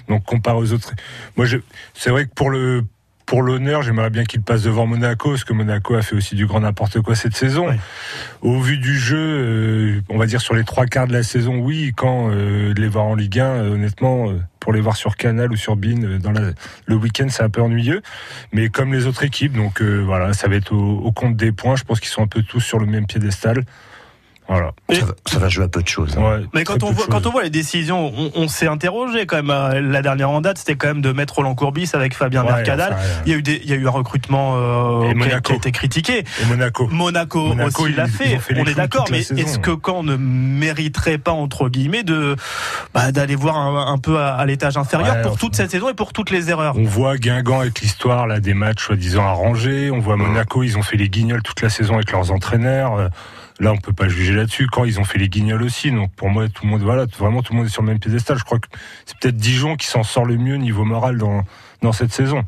Donc, 0.08 0.24
comparé 0.24 0.58
aux 0.58 0.72
autres, 0.72 0.92
moi, 1.36 1.46
c'est 1.94 2.10
vrai 2.10 2.26
que 2.26 2.34
pour 2.34 2.50
le 2.50 2.84
pour 3.30 3.42
l'honneur, 3.42 3.82
j'aimerais 3.82 4.10
bien 4.10 4.24
qu'il 4.24 4.42
passe 4.42 4.64
devant 4.64 4.86
Monaco, 4.86 5.30
parce 5.30 5.44
que 5.44 5.52
Monaco 5.52 5.94
a 5.94 6.02
fait 6.02 6.16
aussi 6.16 6.34
du 6.34 6.46
grand 6.46 6.58
n'importe 6.58 7.00
quoi 7.00 7.14
cette 7.14 7.36
saison. 7.36 7.68
Au 8.42 8.58
vu 8.58 8.76
du 8.76 8.98
jeu, 8.98 9.18
euh, 9.20 10.00
on 10.08 10.18
va 10.18 10.26
dire 10.26 10.40
sur 10.40 10.52
les 10.52 10.64
trois 10.64 10.86
quarts 10.86 11.06
de 11.06 11.12
la 11.12 11.22
saison, 11.22 11.58
oui. 11.58 11.92
Quand 11.94 12.32
euh, 12.32 12.74
les 12.76 12.88
voir 12.88 13.04
en 13.04 13.14
Ligue 13.14 13.38
1, 13.38 13.44
euh, 13.44 13.74
honnêtement, 13.74 14.32
pour 14.58 14.72
les 14.72 14.80
voir 14.80 14.96
sur 14.96 15.16
Canal 15.16 15.52
ou 15.52 15.56
sur 15.56 15.76
Bean 15.76 16.18
dans 16.20 16.32
le 16.32 16.96
week-end, 16.96 17.28
c'est 17.28 17.44
un 17.44 17.50
peu 17.50 17.62
ennuyeux. 17.62 18.02
Mais 18.52 18.68
comme 18.68 18.92
les 18.92 19.06
autres 19.06 19.22
équipes, 19.22 19.52
donc 19.52 19.80
voilà, 19.80 20.32
ça 20.32 20.48
va 20.48 20.56
être 20.56 20.72
au, 20.72 20.98
au 20.98 21.12
compte 21.12 21.36
des 21.36 21.52
points. 21.52 21.76
Je 21.76 21.84
pense 21.84 22.00
qu'ils 22.00 22.10
sont 22.10 22.24
un 22.24 22.26
peu 22.26 22.42
tous 22.42 22.58
sur 22.58 22.80
le 22.80 22.86
même 22.86 23.06
piédestal. 23.06 23.64
Voilà. 24.50 24.72
Ça, 25.26 25.38
va, 25.38 25.48
jouer 25.48 25.66
à 25.66 25.68
peu 25.68 25.80
de 25.80 25.86
choses. 25.86 26.18
Hein. 26.18 26.42
mais 26.52 26.64
quand 26.64 26.82
on, 26.82 26.90
voit, 26.90 27.06
quand 27.08 27.24
on 27.24 27.30
voit 27.30 27.44
les 27.44 27.50
décisions, 27.50 28.12
on, 28.34 28.48
s'est 28.48 28.66
interrogé 28.66 29.24
quand 29.24 29.36
même. 29.36 29.50
Euh, 29.50 29.80
la 29.80 30.02
dernière 30.02 30.30
en 30.30 30.40
date, 30.40 30.58
c'était 30.58 30.74
quand 30.74 30.88
même 30.88 31.02
de 31.02 31.12
mettre 31.12 31.36
Roland 31.36 31.54
Courbis 31.54 31.90
avec 31.92 32.14
Fabien 32.14 32.42
Mercadal. 32.42 32.96
il, 33.26 33.30
y 33.30 33.34
a 33.36 33.38
eu 33.38 33.42
des, 33.42 33.60
il 33.62 33.70
y 33.70 33.72
a 33.72 33.76
eu 33.76 33.86
un 33.86 33.92
recrutement 33.92 34.56
euh, 34.56 35.12
qui, 35.40 35.52
a, 35.52 35.54
été 35.54 35.70
critiqué. 35.70 36.24
Et 36.42 36.44
Monaco. 36.46 36.88
Monaco, 36.88 37.54
aussi 37.64 37.92
l'a 37.92 38.08
fait. 38.08 38.40
on 38.56 38.64
est 38.64 38.74
d'accord, 38.74 39.06
mais 39.12 39.20
est-ce 39.20 39.60
que 39.60 39.70
quand 39.70 39.98
on 39.98 40.02
ne 40.02 40.16
mériterait 40.16 41.18
pas, 41.18 41.30
entre 41.30 41.68
guillemets, 41.68 42.02
de 42.02 42.34
bah, 42.92 43.12
d'aller 43.12 43.36
voir 43.36 43.56
un, 43.56 43.98
peu 43.98 44.18
à, 44.18 44.44
l'étage 44.46 44.76
inférieur 44.76 45.22
pour 45.22 45.38
toute 45.38 45.54
cette 45.54 45.70
saison 45.70 45.90
et 45.90 45.94
pour 45.94 46.12
toutes 46.12 46.30
les 46.30 46.50
erreurs? 46.50 46.74
On 46.76 46.82
voit 46.82 47.18
Guingamp 47.18 47.60
avec 47.60 47.80
l'histoire 47.82 48.26
là 48.26 48.40
des 48.40 48.54
matchs 48.54 48.84
soi-disant 48.84 49.24
arrangés. 49.24 49.92
On 49.92 50.00
voit 50.00 50.16
Monaco, 50.16 50.64
ils 50.64 50.76
ont 50.76 50.82
fait 50.82 50.96
les 50.96 51.08
guignols 51.08 51.42
toute 51.42 51.62
la 51.62 51.70
saison 51.70 51.94
avec 51.94 52.10
leurs 52.10 52.32
entraîneurs. 52.32 53.10
Là, 53.60 53.72
on 53.72 53.76
peut 53.76 53.92
pas 53.92 54.08
juger 54.08 54.32
là-dessus. 54.32 54.66
Quand 54.66 54.84
ils 54.84 54.98
ont 55.00 55.04
fait 55.04 55.18
les 55.18 55.28
guignols 55.28 55.62
aussi, 55.62 55.90
donc 55.92 56.10
pour 56.14 56.30
moi, 56.30 56.48
tout 56.48 56.64
le 56.64 56.70
monde, 56.70 56.80
voilà, 56.80 57.04
vraiment 57.18 57.42
tout 57.42 57.52
le 57.52 57.58
monde 57.58 57.66
est 57.66 57.70
sur 57.70 57.82
le 57.82 57.88
même 57.88 57.98
piédestal. 57.98 58.38
Je 58.38 58.44
crois 58.44 58.58
que 58.58 58.68
c'est 59.04 59.18
peut-être 59.18 59.36
Dijon 59.36 59.76
qui 59.76 59.86
s'en 59.86 60.02
sort 60.02 60.24
le 60.24 60.38
mieux 60.38 60.56
niveau 60.56 60.84
moral 60.84 61.18
dans 61.18 61.44
dans 61.82 61.92
cette 61.92 62.12
saison. 62.12 62.44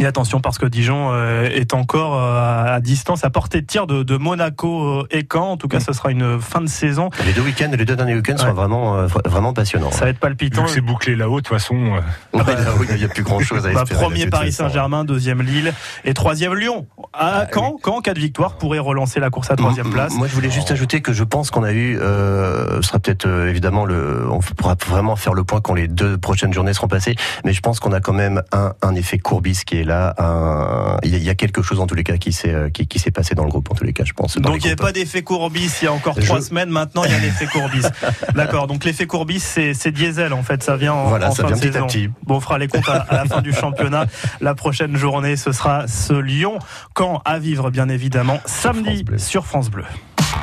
Et 0.00 0.06
attention 0.06 0.40
parce 0.40 0.58
que 0.58 0.66
Dijon 0.66 1.10
euh, 1.12 1.48
est 1.48 1.74
encore 1.74 2.22
euh, 2.22 2.76
à 2.76 2.80
distance, 2.80 3.24
à 3.24 3.30
portée 3.30 3.60
de 3.60 3.66
tir 3.66 3.88
de, 3.88 4.16
Monaco 4.16 5.00
euh, 5.00 5.08
et 5.10 5.26
Caen. 5.30 5.52
En 5.52 5.56
tout 5.56 5.66
cas, 5.66 5.80
ce 5.80 5.92
sera 5.92 6.12
une 6.12 6.40
fin 6.40 6.60
de 6.60 6.68
saison. 6.68 7.10
Les 7.26 7.32
deux 7.32 7.42
week-ends, 7.42 7.70
les 7.76 7.84
deux 7.84 7.96
derniers 7.96 8.14
week-ends 8.14 8.36
sont 8.36 8.52
vraiment, 8.52 9.06
vraiment 9.06 9.52
passionnants. 9.52 9.90
Ça 9.90 10.04
va 10.04 10.10
être 10.10 10.20
palpitant. 10.20 10.66
C'est 10.68 10.80
bouclé 10.80 11.16
là-haut, 11.16 11.40
de 11.40 11.46
toute 11.46 11.56
façon. 11.56 11.96
Bah, 12.32 12.44
il 12.90 12.96
n'y 12.96 13.04
a 13.04 13.08
plus 13.08 13.24
grand-chose 13.24 13.66
à 13.66 13.72
bah, 13.72 13.82
espérer. 13.82 14.00
premier 14.00 14.26
Paris 14.26 14.52
Saint-Germain, 14.52 15.04
deuxième 15.04 15.42
Lille 15.42 15.72
et 16.04 16.14
troisième 16.14 16.54
Lyon. 16.54 16.86
À 17.12 17.40
ah, 17.40 17.46
Caen, 17.52 17.76
Caen, 17.84 18.00
cas 18.00 18.14
de 18.14 18.20
victoire, 18.20 18.56
pourrait 18.56 18.78
relancer 18.78 19.18
la 19.18 19.30
course 19.30 19.50
à 19.50 19.56
troisième 19.56 19.90
place. 19.90 20.14
Moi, 20.14 20.28
je 20.28 20.34
voulais 20.34 20.50
juste 20.50 20.70
ajouter 20.70 21.00
que 21.00 21.12
je 21.12 21.24
pense 21.24 21.50
qu'on 21.50 21.64
a 21.64 21.72
eu, 21.72 21.96
ce 21.96 22.80
sera 22.82 23.00
peut-être 23.00 23.26
évidemment 23.48 23.84
le, 23.84 24.28
on 24.30 24.38
pourra 24.38 24.76
vraiment 24.86 25.16
faire 25.16 25.34
le 25.34 25.42
point 25.42 25.60
quand 25.60 25.74
les 25.74 25.88
deux 25.88 26.18
prochaines 26.18 26.52
journées 26.52 26.72
seront 26.72 26.88
passées, 26.88 27.16
mais 27.44 27.52
je 27.52 27.60
pense 27.60 27.80
qu'on 27.80 27.92
a 27.92 28.00
quand 28.00 28.12
même 28.12 28.42
un, 28.52 28.74
un 28.82 28.94
effet 28.94 29.18
Courbis 29.18 29.62
qui 29.66 29.78
est 29.78 29.87
là 29.88 30.14
un, 30.18 30.98
il 31.02 31.16
y 31.22 31.28
a 31.28 31.34
quelque 31.34 31.62
chose 31.62 31.80
en 31.80 31.86
tous 31.88 31.96
les 31.96 32.04
cas 32.04 32.16
qui 32.16 32.32
s'est 32.32 32.70
qui, 32.72 32.86
qui 32.86 32.98
s'est 33.00 33.10
passé 33.10 33.34
dans 33.34 33.42
le 33.42 33.50
groupe 33.50 33.70
en 33.70 33.74
tous 33.74 33.84
les 33.84 33.92
cas, 33.92 34.04
je 34.04 34.12
pense. 34.12 34.36
Donc 34.36 34.56
il 34.56 34.60
n'y 34.60 34.66
avait 34.68 34.76
pas 34.76 34.92
d'effet 34.92 35.22
Courbis 35.22 35.70
il 35.82 35.86
y 35.86 35.88
a 35.88 35.92
encore 35.92 36.14
trois 36.14 36.40
semaines. 36.40 36.70
Maintenant 36.70 37.02
il 37.04 37.10
y 37.10 37.14
a 37.14 37.18
l'effet 37.18 37.46
Courbis. 37.46 37.82
D'accord. 38.34 38.68
Donc 38.68 38.84
l'effet 38.84 39.06
Courbis 39.06 39.40
c'est 39.40 39.90
diesel 39.90 40.32
en 40.32 40.42
fait. 40.42 40.62
Ça 40.62 40.76
vient 40.76 40.92
en, 40.92 41.08
voilà, 41.08 41.30
ça 41.32 41.42
vient 41.42 41.56
fin 41.56 41.56
de 41.56 41.60
petit 41.60 41.68
à 41.68 41.72
saison. 41.72 41.86
petit. 41.86 42.08
Bon, 42.24 42.36
on 42.36 42.40
fera 42.40 42.58
les 42.58 42.68
comptes 42.68 42.88
à, 42.88 43.06
à 43.08 43.14
la 43.16 43.24
fin 43.24 43.40
du 43.40 43.52
championnat. 43.52 44.06
La 44.40 44.54
prochaine 44.54 44.96
journée 44.96 45.36
ce 45.36 45.50
sera 45.52 45.88
ce 45.88 46.12
Lyon 46.12 46.58
quand 46.94 47.22
à 47.24 47.38
vivre 47.38 47.70
bien 47.70 47.88
évidemment 47.88 48.40
samedi 48.44 48.88
France 48.88 49.02
Bleu. 49.04 49.18
sur 49.18 49.46
France 49.46 49.70
Bleu. 49.70 49.84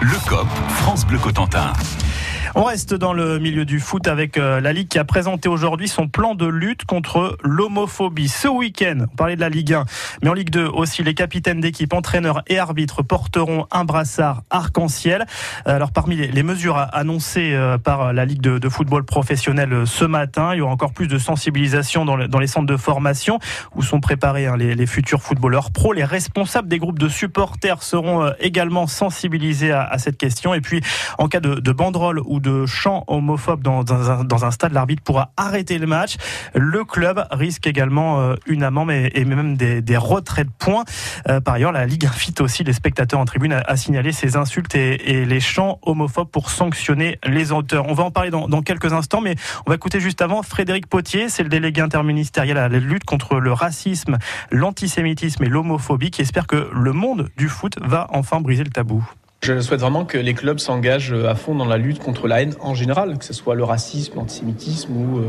Le 0.02 0.28
COP, 0.28 0.48
France 0.70 1.06
Bleu 1.06 1.20
Cotentin. 1.20 1.72
On 2.58 2.64
reste 2.64 2.94
dans 2.94 3.12
le 3.12 3.38
milieu 3.38 3.66
du 3.66 3.82
foot 3.82 4.08
avec 4.08 4.38
euh, 4.38 4.62
la 4.62 4.72
Ligue 4.72 4.88
qui 4.88 4.98
a 4.98 5.04
présenté 5.04 5.50
aujourd'hui 5.50 5.90
son 5.90 6.08
plan 6.08 6.36
de 6.36 6.46
lutte 6.46 6.86
contre 6.86 7.38
l'homophobie. 7.44 8.30
Ce 8.30 8.48
week-end, 8.48 9.08
on 9.12 9.16
parlait 9.18 9.36
de 9.36 9.42
la 9.42 9.50
Ligue 9.50 9.74
1, 9.74 9.84
mais 10.24 10.30
en 10.30 10.34
Ligue 10.34 10.52
2 10.52 10.66
aussi, 10.66 11.04
les 11.04 11.14
capitaines 11.16 11.60
d'équipe, 11.60 11.92
entraîneurs 11.92 12.44
et 12.48 12.58
arbitres 12.58 13.04
porteront 13.04 13.68
un 13.72 13.84
brassard 13.84 14.44
arc-en-ciel. 14.52 15.26
Alors 15.66 15.92
parmi 15.92 16.16
les, 16.16 16.44
mesures 16.44 16.78
annoncées 16.94 17.54
euh, 17.54 17.78
par 17.78 18.14
la 18.14 18.24
Ligue 18.24 18.40
de, 18.40 18.70
football 18.70 19.04
professionnel 19.04 19.74
euh, 19.74 19.86
ce 19.86 20.06
matin, 20.06 20.54
il 20.54 20.60
y 20.60 20.62
aura 20.62 20.72
encore 20.72 20.94
plus 20.94 21.10
de 21.10 21.18
sensibilisation 21.18 22.06
dans, 22.06 22.16
le- 22.16 22.30
dans 22.30 22.40
les 22.40 22.48
centres 22.48 22.68
de 22.68 22.78
formation 22.78 23.38
où 23.76 23.82
sont 23.82 24.00
préparés 24.00 24.48
hein, 24.48 24.56
les, 24.56 24.86
futurs 24.88 25.22
footballeurs 25.22 25.72
pros. 25.72 25.92
Les 25.92 26.06
responsables 26.06 26.70
des 26.70 26.80
groupes 26.80 27.00
de 27.00 27.10
supporters 27.10 27.84
seront 27.84 28.32
également 28.40 28.88
sensibilisés 28.88 29.74
à, 29.74 29.84
à 29.84 29.98
cette 29.98 30.16
question. 30.16 30.54
Et 30.54 30.62
puis, 30.62 30.80
en 31.18 31.28
cas 31.28 31.42
de, 31.42 31.56
de 31.56 31.72
banderole 31.74 32.22
ou 32.26 32.40
de 32.40 32.45
chant 32.66 33.04
homophobe 33.08 33.62
dans, 33.62 33.84
dans 33.84 34.46
un, 34.46 34.52
stade, 34.52 34.74
l'arbitre 34.74 35.04
pourra 35.04 35.32
arrêter 35.38 35.78
le 35.78 35.88
match. 35.88 36.16
Le 36.54 36.84
club 36.84 37.26
risque 37.32 37.68
également 37.68 38.22
euh, 38.22 38.36
une 38.46 38.64
amende 38.64 38.92
et, 38.92 39.26
même 39.26 39.58
des, 39.58 39.98
retraits 39.98 40.48
de 40.48 40.52
points. 40.58 40.84
Euh, 41.30 41.40
par 41.40 41.56
ailleurs, 41.56 41.72
la 41.72 41.86
Ligue 41.86 42.06
invite 42.06 42.42
aussi 42.42 42.64
les 42.64 42.74
spectateurs 42.74 43.20
en 43.20 43.26
tribune 43.26 43.54
à, 43.54 43.78
signaler 43.78 44.12
ces 44.12 44.38
insultes 44.38 44.76
et, 44.76 45.20
et 45.20 45.26
les 45.26 45.40
chants 45.40 45.80
homophobes 45.82 46.30
pour 46.30 46.50
sanctionner 46.50 47.20
les 47.26 47.52
auteurs. 47.52 47.88
On 47.88 47.94
va 47.94 48.04
en 48.04 48.12
parler 48.12 48.30
dans, 48.30 48.48
dans 48.48 48.62
quelques 48.62 48.94
instants, 48.94 49.22
mais 49.22 49.36
on 49.66 49.70
va 49.70 49.76
écouter 49.76 50.00
juste 50.00 50.22
avant 50.22 50.44
Frédéric 50.44 50.88
Potier, 50.88 51.30
c'est 51.30 51.44
le 51.44 51.50
délégué 51.50 51.82
interministériel 51.82 52.58
à 52.58 52.70
la 52.70 52.80
lutte 52.80 53.06
contre 53.06 53.40
le 53.40 53.52
racisme, 53.52 54.18
l'antisémitisme 54.52 55.44
et 55.44 55.50
l'homophobie, 55.50 56.12
qui 56.12 56.22
espère 56.22 56.48
que 56.48 56.70
le 56.74 56.94
monde 56.94 57.30
du 57.38 57.50
foot 57.50 57.78
va 57.82 58.08
enfin 58.12 58.42
briser 58.42 58.64
le 58.64 58.70
tabou. 58.70 59.08
Je 59.46 59.60
souhaite 59.60 59.82
vraiment 59.82 60.06
que 60.06 60.18
les 60.18 60.34
clubs 60.34 60.58
s'engagent 60.58 61.14
à 61.14 61.36
fond 61.36 61.54
dans 61.54 61.66
la 61.68 61.78
lutte 61.78 62.00
contre 62.00 62.28
la 62.28 62.42
haine 62.42 62.56
en 62.62 62.74
général, 62.74 63.20
que 63.20 63.26
ce 63.26 63.32
soit 63.32 63.54
le 63.54 63.64
racisme, 63.64 64.16
l'antisémitisme 64.16 64.92
ou, 64.98 65.20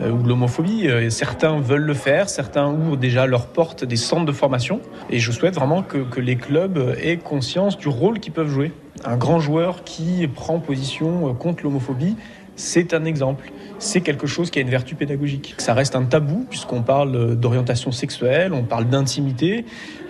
euh, 0.00 0.10
ou 0.10 0.26
l'homophobie. 0.26 0.88
Euh, 0.88 1.10
Certains 1.10 1.60
veulent 1.60 1.84
le 1.84 1.92
faire, 1.92 2.30
certains 2.30 2.68
ouvrent 2.68 2.96
déjà 2.96 3.26
leurs 3.26 3.48
portes 3.48 3.84
des 3.84 3.96
centres 3.96 4.24
de 4.24 4.32
formation. 4.32 4.80
Et 5.10 5.18
je 5.18 5.30
souhaite 5.30 5.56
vraiment 5.56 5.82
que 5.82 6.20
les 6.20 6.36
clubs 6.36 6.96
aient 7.02 7.18
conscience 7.18 7.76
du 7.76 7.88
rôle 7.88 8.18
qu'ils 8.18 8.32
peuvent 8.32 8.48
jouer. 8.48 8.72
Un 9.04 9.18
grand 9.18 9.40
joueur 9.40 9.84
qui 9.84 10.26
prend 10.26 10.58
position 10.58 11.34
contre 11.34 11.62
l'homophobie, 11.62 12.16
c'est 12.60 12.94
un 12.94 13.04
exemple. 13.04 13.50
C'est 13.78 14.02
quelque 14.02 14.26
chose 14.26 14.50
qui 14.50 14.58
a 14.58 14.62
une 14.62 14.68
vertu 14.68 14.94
pédagogique. 14.94 15.54
Ça 15.56 15.72
reste 15.72 15.96
un 15.96 16.04
tabou 16.04 16.46
puisqu'on 16.48 16.82
parle 16.82 17.34
d'orientation 17.36 17.92
sexuelle, 17.92 18.52
on 18.52 18.62
parle 18.62 18.88
d'intimité. 18.88 19.64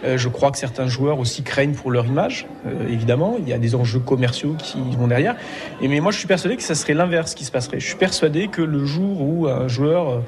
Euh, 0.05 0.19
je 0.19 0.29
crois 0.29 0.51
que 0.51 0.59
certains 0.59 0.89
joueurs 0.89 1.21
aussi 1.21 1.43
craignent 1.43 1.75
pour 1.75 1.91
leur 1.91 2.07
image, 2.07 2.47
euh, 2.67 2.89
évidemment. 2.89 3.37
Il 3.39 3.49
y 3.49 3.53
a 3.53 3.59
des 3.59 3.75
enjeux 3.77 4.01
commerciaux 4.01 4.57
qui 4.59 4.79
vont 4.99 5.07
derrière. 5.07 5.37
Mais 5.81 6.01
moi, 6.01 6.11
je 6.11 6.19
suis 6.19 6.27
persuadé 6.27 6.57
que 6.57 6.63
ça 6.63 6.75
serait 6.75 6.95
l'inverse 6.95 7.35
qui 7.35 7.45
se 7.45 7.53
passerait. 7.53 7.79
Je 7.79 7.87
suis 7.87 7.97
persuadé 7.97 8.49
que 8.49 8.63
le 8.63 8.85
jour 8.85 9.21
où 9.21 9.47
un 9.47 9.69
joueur 9.69 10.09
euh, 10.11 10.19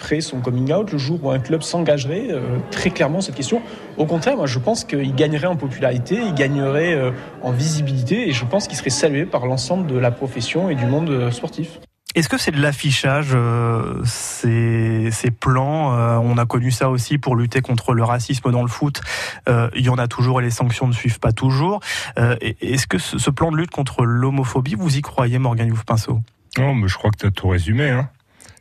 ferait 0.00 0.20
son 0.20 0.40
coming 0.40 0.72
out, 0.72 0.90
le 0.92 0.98
jour 0.98 1.22
où 1.22 1.30
un 1.30 1.38
club 1.38 1.62
s'engagerait 1.62 2.28
euh, 2.30 2.58
très 2.70 2.90
clairement 2.90 3.20
cette 3.20 3.34
question, 3.34 3.62
au 3.96 4.06
contraire, 4.06 4.36
moi, 4.36 4.46
je 4.46 4.58
pense 4.58 4.84
qu'il 4.84 5.14
gagnerait 5.14 5.46
en 5.46 5.56
popularité, 5.56 6.18
il 6.24 6.34
gagnerait 6.34 6.94
euh, 6.94 7.10
en 7.42 7.52
visibilité, 7.52 8.28
et 8.28 8.32
je 8.32 8.44
pense 8.44 8.66
qu'il 8.66 8.76
serait 8.76 8.90
salué 8.90 9.26
par 9.26 9.46
l'ensemble 9.46 9.86
de 9.86 9.98
la 9.98 10.10
profession 10.10 10.70
et 10.70 10.74
du 10.74 10.86
monde 10.86 11.10
euh, 11.10 11.30
sportif. 11.30 11.80
Est-ce 12.16 12.28
que 12.28 12.38
c'est 12.38 12.50
de 12.50 12.60
l'affichage, 12.60 13.28
euh, 13.34 14.02
ces, 14.04 15.10
ces 15.12 15.30
plans 15.30 15.96
euh, 15.96 16.16
On 16.16 16.38
a 16.38 16.44
connu 16.44 16.72
ça 16.72 16.90
aussi 16.90 17.18
pour 17.18 17.36
lutter 17.36 17.60
contre 17.60 17.94
le 17.94 18.02
racisme 18.02 18.50
dans 18.50 18.62
le 18.62 18.68
foot. 18.68 19.00
Euh, 19.48 19.70
il 19.76 19.82
y 19.82 19.88
en 19.90 19.98
a 19.98 20.08
toujours 20.08 20.40
et 20.40 20.44
les 20.44 20.50
sanctions 20.50 20.88
ne 20.88 20.92
suivent 20.92 21.20
pas 21.20 21.30
toujours. 21.30 21.78
Euh, 22.18 22.34
Est-ce 22.40 22.88
que 22.88 22.98
ce, 22.98 23.18
ce 23.18 23.30
plan 23.30 23.52
de 23.52 23.56
lutte 23.56 23.70
contre 23.70 24.04
l'homophobie, 24.04 24.74
vous 24.74 24.96
y 24.96 25.02
croyez, 25.02 25.38
Morgan 25.38 25.68
Youf 25.68 25.84
Pinceau 25.84 26.20
Non, 26.58 26.74
mais 26.74 26.88
je 26.88 26.98
crois 26.98 27.12
que 27.12 27.18
tu 27.18 27.26
as 27.26 27.30
tout 27.30 27.46
résumé. 27.46 27.90
Hein. 27.90 28.08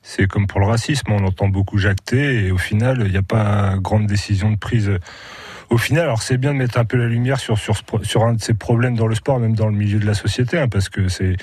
C'est 0.02 0.28
comme 0.28 0.48
pour 0.48 0.60
le 0.60 0.66
racisme, 0.66 1.12
on 1.12 1.26
entend 1.26 1.50
beaucoup 1.50 1.78
jacter 1.78 2.46
et 2.46 2.52
au 2.52 2.58
final, 2.58 3.04
il 3.06 3.12
n'y 3.12 3.18
a 3.18 3.22
pas 3.22 3.76
grande 3.78 4.08
décision 4.08 4.52
de 4.52 4.58
prise. 4.58 4.92
Au 5.70 5.78
final, 5.78 6.04
alors 6.04 6.24
c'est 6.24 6.38
bien 6.38 6.54
de 6.54 6.58
mettre 6.58 6.80
un 6.80 6.86
peu 6.86 6.98
la 6.98 7.08
lumière 7.08 7.40
sur, 7.40 7.58
un 8.24 8.34
de 8.34 8.42
ces 8.42 8.54
problèmes 8.54 8.96
dans 8.96 9.08
le 9.08 9.16
sport, 9.16 9.40
même 9.40 9.56
dans 9.56 9.68
le 9.68 9.76
milieu 9.76 10.00
de 10.00 10.06
la 10.06 10.16
société, 10.16 10.58
hein, 10.58 10.68
parce 10.68 10.90
que 10.90 11.10
c'est, 11.10 11.36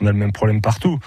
on 0.00 0.06
a 0.06 0.12
le 0.12 0.18
même 0.18 0.32
problème 0.32 0.62
partout. 0.62 0.98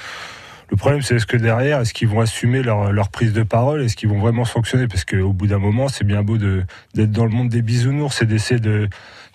Le 0.69 0.75
problème, 0.75 1.01
c'est 1.01 1.15
est-ce 1.15 1.25
que 1.25 1.37
derrière, 1.37 1.79
est-ce 1.79 1.93
qu'ils 1.93 2.09
vont 2.09 2.19
assumer 2.19 2.61
leur, 2.61 3.09
prise 3.09 3.31
de 3.31 3.43
parole, 3.43 3.83
est-ce 3.83 3.95
qu'ils 3.95 4.09
vont 4.09 4.19
vraiment 4.19 4.43
sanctionner 4.43 4.87
Parce 4.87 5.05
qu'au 5.05 5.31
bout 5.31 5.47
d'un 5.47 5.59
moment, 5.59 5.87
c'est 5.87 6.03
bien 6.03 6.23
beau 6.23 6.37
d'être 6.37 7.11
dans 7.11 7.23
le 7.23 7.31
monde 7.31 7.49
des 7.49 7.61
bisounours 7.61 8.21
et 8.21 8.25
d'essayer 8.25 8.59
de 8.59 8.89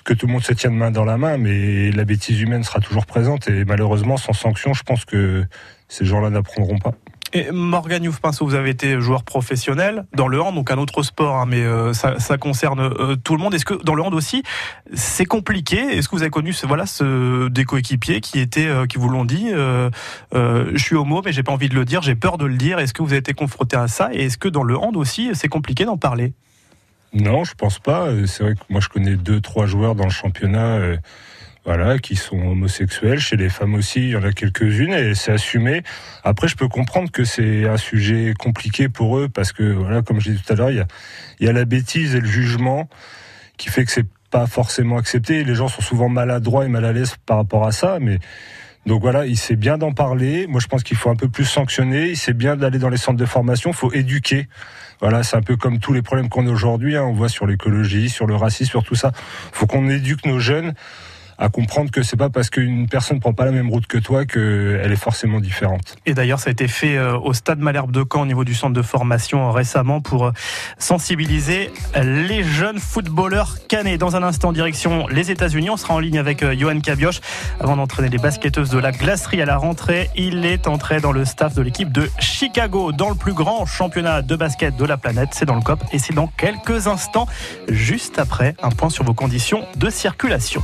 que 0.05 0.15
tout 0.15 0.27
le 0.27 0.33
monde 0.33 0.43
se 0.43 0.53
tienne 0.53 0.75
main 0.75 0.91
dans 0.91 1.05
la 1.05 1.17
main, 1.17 1.39
mais 1.39 1.93
la 1.93 2.05
bêtise 2.05 2.41
humaine 2.41 2.65
sera 2.65 2.81
toujours 2.81 3.07
présente 3.07 3.49
et 3.49 3.65
malheureusement, 3.65 4.17
sans 4.17 4.33
sanction, 4.33 4.75
je 4.75 4.83
pense 4.83 5.05
que 5.05 5.45
ces 5.89 6.05
gens-là 6.05 6.31
n'apprendront 6.31 6.79
pas. 6.79 6.93
Et 7.35 7.51
Morgan 7.51 8.05
Youf 8.05 8.21
Pinceau, 8.21 8.45
vous 8.45 8.55
avez 8.55 8.69
été 8.69 9.01
joueur 9.01 9.23
professionnel 9.23 10.05
dans 10.15 10.29
le 10.29 10.41
hand, 10.43 10.55
donc 10.55 10.71
un 10.71 10.77
autre 10.77 11.03
sport, 11.03 11.37
hein, 11.37 11.47
mais 11.49 11.63
euh, 11.63 11.95
ça, 11.95 12.37
concerne 12.37 12.81
euh, 12.81 13.17
tout 13.17 13.35
le 13.35 13.43
monde. 13.43 13.55
Est-ce 13.55 13.65
que 13.65 13.83
dans 13.83 13.95
le 13.95 14.03
hand 14.03 14.13
aussi, 14.13 14.43
c'est 14.93 15.25
compliqué? 15.25 15.79
Est-ce 15.79 16.09
que 16.11 16.17
vous 16.17 16.23
avez 16.23 16.31
connu 16.31 16.55
voilà, 16.65 16.85
des 17.51 17.65
coéquipiers 17.65 18.21
qui 18.21 18.39
étaient, 18.39 18.67
euh, 18.67 18.85
qui 18.87 18.99
vous 18.99 19.09
l'ont 19.09 19.25
dit 19.25 19.49
Je 19.51 20.77
suis 20.77 20.95
homo, 20.95 21.23
mais 21.25 21.33
j'ai 21.33 21.43
pas 21.43 21.53
envie 21.53 21.71
de 21.71 21.75
le 21.75 21.87
dire, 21.87 22.03
j'ai 22.03 22.15
peur 22.15 22.37
de 22.37 22.45
le 22.45 22.57
dire. 22.57 22.79
Est-ce 22.79 22.93
que 22.93 23.03
vous 23.03 23.13
avez 23.13 23.19
été 23.19 23.33
confronté 23.33 23.77
à 23.77 23.89
ça? 23.89 24.11
Et 24.13 24.27
est-ce 24.27 24.37
que 24.37 24.49
dans 24.49 24.63
le 24.63 24.77
hand 24.77 24.97
aussi, 24.97 25.31
c'est 25.33 25.49
compliqué 25.49 25.87
d'en 25.87 25.97
parler? 25.97 26.35
Non, 27.15 27.45
je 27.45 27.55
pense 27.55 27.79
pas. 27.79 28.09
C'est 28.27 28.43
vrai 28.43 28.55
que 28.55 28.61
moi, 28.69 28.81
je 28.81 28.89
connais 28.89 29.17
deux, 29.17 29.41
trois 29.41 29.65
joueurs 29.65 29.95
dans 29.95 30.05
le 30.05 30.11
championnat, 30.11 30.81
voilà, 31.65 31.99
qui 31.99 32.17
sont 32.17 32.39
homosexuels. 32.39 33.21
Chez 33.21 33.37
les 33.37 33.49
femmes 33.49 33.75
aussi, 33.75 34.01
il 34.01 34.11
y 34.11 34.17
en 34.17 34.23
a 34.25 34.33
quelques-unes 34.33 34.93
et 34.93 35.15
c'est 35.15 35.33
assumé. 35.33 35.83
Après, 36.25 36.49
je 36.49 36.57
peux 36.57 36.69
comprendre 36.69 37.11
que 37.11 37.25
c'est 37.25 37.69
un 37.69 37.77
sujet 37.77 38.35
compliqué 38.39 38.89
pour 38.89 39.19
eux 39.19 39.29
parce 39.29 39.53
que, 39.53 39.63
voilà, 39.63 40.03
comme 40.03 40.21
je 40.21 40.31
disais 40.31 40.43
tout 40.45 40.53
à 40.53 40.57
l'heure, 40.57 40.71
il 40.71 40.79
y 40.79 40.81
a, 40.81 40.87
y 41.41 41.49
a 41.49 41.53
la 41.53 41.65
bêtise 41.65 42.15
et 42.15 42.21
le 42.21 42.27
jugement 42.27 42.89
qui 43.57 43.69
fait 43.69 43.85
que 43.85 43.93
c'est 43.93 44.07
pas 44.31 44.47
forcément 44.47 44.97
accepté. 44.99 45.45
Les 45.45 45.55
gens 45.55 45.69
sont 45.69 45.83
souvent 45.83 46.09
maladroits 46.09 46.65
et 46.65 46.69
mal 46.69 46.85
à 46.85 46.93
l'aise 46.93 47.15
par 47.27 47.37
rapport 47.37 47.67
à 47.67 47.73
ça, 47.73 47.99
mais 48.01 48.19
donc 48.87 49.01
voilà, 49.01 49.27
il 49.27 49.37
sait 49.37 49.55
bien 49.55 49.79
d'en 49.79 49.93
parler. 49.93 50.47
Moi, 50.49 50.61
je 50.61 50.67
pense 50.67 50.83
qu'il 50.83 50.97
faut 50.97 51.11
un 51.11 51.17
peu 51.17 51.29
plus 51.29 51.45
sanctionner. 51.45 52.09
Il 52.09 52.17
sait 52.17 52.33
bien 52.33 52.57
d'aller 52.57 52.79
dans 52.81 52.89
les 52.89 52.97
centres 52.97 53.19
de 53.19 53.27
formation. 53.27 53.71
Il 53.71 53.77
faut 53.77 53.93
éduquer. 53.93 54.49
Voilà, 55.01 55.23
c'est 55.23 55.37
un 55.37 55.43
peu 55.43 55.57
comme 55.57 55.79
tous 55.79 55.93
les 55.93 56.03
problèmes 56.03 56.29
qu'on 56.29 56.47
a 56.49 56.51
aujourd'hui. 56.51 56.97
hein. 56.97 57.05
On 57.05 57.13
voit 57.13 57.29
sur 57.29 57.47
l'écologie, 57.47 58.09
sur 58.09 58.27
le 58.27 58.35
racisme, 58.35 58.71
sur 58.71 58.83
tout 58.83 58.97
ça. 58.97 59.13
Il 59.15 59.59
faut 59.59 59.67
qu'on 59.67 59.89
éduque 59.89 60.27
nos 60.27 60.41
jeunes 60.41 60.75
à 61.43 61.49
comprendre 61.49 61.91
que 61.91 62.05
c'est 62.05 62.17
pas 62.17 62.31
parce 62.31 62.51
qu'une 62.51 62.89
personne 62.89 63.19
prend 63.19 63.33
pas 63.33 63.45
la 63.45 63.51
même 63.51 63.69
route 63.69 63.89
que 63.89 63.99
toi 63.99 64.25
qu'elle 64.25 64.93
est 64.93 64.97
forcément 64.97 65.41
différente. 65.41 65.97
Et 66.07 66.15
d'ailleurs, 66.15 66.39
ça 66.39 66.51
a 66.51 66.53
été 66.53 66.69
fait 66.69 66.97
euh, 66.97 67.19
au 67.19 67.35
stade 67.35 67.59
Malherbe 67.59 67.91
de 67.91 68.05
Caen 68.11 68.23
au 68.23 68.27
niveau 68.27 68.45
du 68.45 68.55
centre 68.55 68.75
de 68.75 68.83
formation 68.83 69.49
euh, 69.49 69.51
récemment 69.51 70.01
pour 70.01 70.27
euh, 70.27 70.33
sensibiliser 70.79 71.73
les 72.01 72.45
jeunes 72.45 72.79
footballeurs 72.79 73.57
canets. 73.67 73.99
Dans 73.99 74.15
un 74.15 74.23
instant, 74.23 74.53
direction 74.53 75.09
les 75.09 75.33
États-Unis, 75.33 75.69
on 75.69 75.77
sera 75.77 75.95
en 75.95 75.99
ligne 75.99 76.19
avec 76.19 76.45
Johan 76.55 76.79
Cabioche 76.79 77.21
avant 77.59 77.77
d'entraîner 77.77 78.09
les 78.09 78.19
basketteuses 78.19 78.71
de 78.71 78.79
la 78.79 78.93
glacerie 78.93 79.43
à 79.43 79.47
la 79.47 79.57
rentrée. 79.57 80.11
Il 80.15 80.47
est 80.47 80.69
entré 80.69 81.01
dans 81.01 81.13
le 81.13 81.25
staff 81.25 81.55
de 81.55 81.63
l'équipe 81.63 81.91
de 81.91 82.09
Chicago 82.21 82.93
dans 82.93 83.09
le 83.09 83.17
plus 83.17 83.35
grand 83.35 83.67
championnat 83.67 84.23
de 84.23 84.37
basket 84.37 84.77
de 84.77 84.85
la 84.85 84.97
planète. 84.97 85.31
C'est 85.33 85.47
dans 85.47 85.57
le 85.57 85.63
COP 85.63 85.83
et 85.93 85.99
c'est 85.99 86.15
dans 86.15 86.29
quelques 86.29 86.87
instants, 86.87 87.27
juste 87.69 88.21
après 88.21 88.55
un 88.63 88.71
point 88.71 88.91
sur 88.91 89.03
vos 89.03 89.15
conditions 89.15 89.65
de 89.77 89.91
circulation. 89.91 90.63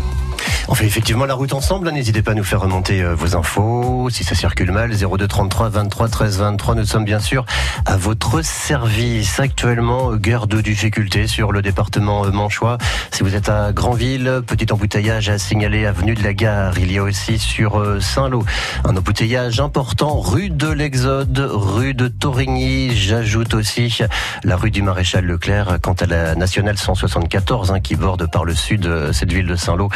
On 0.70 0.74
fait 0.74 0.84
effectivement 0.84 1.24
la 1.24 1.32
route 1.32 1.54
ensemble. 1.54 1.90
N'hésitez 1.90 2.20
pas 2.20 2.32
à 2.32 2.34
nous 2.34 2.44
faire 2.44 2.60
remonter 2.60 3.02
euh, 3.02 3.14
vos 3.14 3.34
infos. 3.36 4.10
Si 4.10 4.22
ça 4.22 4.34
circule 4.34 4.70
mal, 4.70 4.90
02 4.90 5.26
33 5.26 5.70
23 5.70 6.08
13 6.08 6.38
23. 6.40 6.74
Nous 6.74 6.84
sommes 6.84 7.06
bien 7.06 7.20
sûr 7.20 7.46
à 7.86 7.96
votre 7.96 8.42
service. 8.42 9.40
Actuellement, 9.40 10.12
euh, 10.12 10.16
guerre 10.16 10.46
de 10.46 10.60
difficultés 10.60 11.26
sur 11.26 11.52
le 11.52 11.62
département 11.62 12.26
euh, 12.26 12.30
Manchois. 12.32 12.76
Si 13.12 13.22
vous 13.22 13.34
êtes 13.34 13.48
à 13.48 13.72
Granville, 13.72 14.42
petit 14.46 14.70
embouteillage 14.70 15.30
à 15.30 15.38
signaler 15.38 15.86
avenue 15.86 16.14
de 16.14 16.22
la 16.22 16.34
Gare. 16.34 16.78
Il 16.78 16.92
y 16.92 16.98
a 16.98 17.02
aussi 17.02 17.38
sur 17.38 17.82
Saint-Lô 18.02 18.44
un 18.84 18.94
embouteillage 18.94 19.60
important 19.60 20.20
rue 20.20 20.50
de 20.50 20.68
l'Exode, 20.68 21.48
rue 21.50 21.94
de 21.94 22.08
Torigny. 22.08 22.94
J'ajoute 22.94 23.54
aussi 23.54 24.00
la 24.44 24.56
rue 24.56 24.70
du 24.70 24.82
Maréchal 24.82 25.24
Leclerc 25.24 25.78
quant 25.82 25.94
à 25.94 26.04
la 26.04 26.34
nationale 26.34 26.76
174 26.76 27.72
hein, 27.72 27.80
qui 27.80 27.96
borde 27.96 28.30
par 28.30 28.44
le 28.44 28.54
sud 28.54 29.12
cette 29.12 29.32
ville 29.32 29.46
de 29.46 29.56
Saint-Lô. 29.56 29.88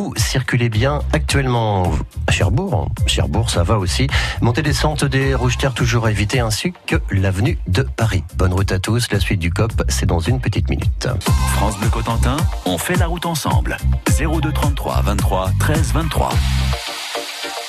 Vous 0.00 0.14
circulez 0.16 0.70
bien 0.70 1.02
actuellement 1.12 1.92
à 2.26 2.32
Cherbourg. 2.32 2.88
Cherbourg, 3.06 3.50
ça 3.50 3.64
va 3.64 3.76
aussi. 3.76 4.06
Montée 4.40 4.62
descente 4.62 5.04
des 5.04 5.34
Rouges 5.34 5.58
Terres 5.58 5.74
toujours 5.74 6.06
à 6.06 6.10
éviter 6.10 6.40
ainsi 6.40 6.72
que 6.86 6.96
l'avenue 7.10 7.58
de 7.68 7.82
Paris. 7.82 8.24
Bonne 8.36 8.54
route 8.54 8.72
à 8.72 8.78
tous. 8.78 9.12
La 9.12 9.20
suite 9.20 9.40
du 9.40 9.50
COP, 9.50 9.82
c'est 9.88 10.06
dans 10.06 10.18
une 10.18 10.40
petite 10.40 10.70
minute. 10.70 11.06
France 11.52 11.78
Bleu 11.78 11.90
Cotentin, 11.90 12.38
on 12.64 12.78
fait 12.78 12.96
la 12.96 13.08
route 13.08 13.26
ensemble. 13.26 13.76
02 14.18 14.50
33 14.50 15.02
23 15.02 15.50
13 15.58 15.92
23. 15.92 16.30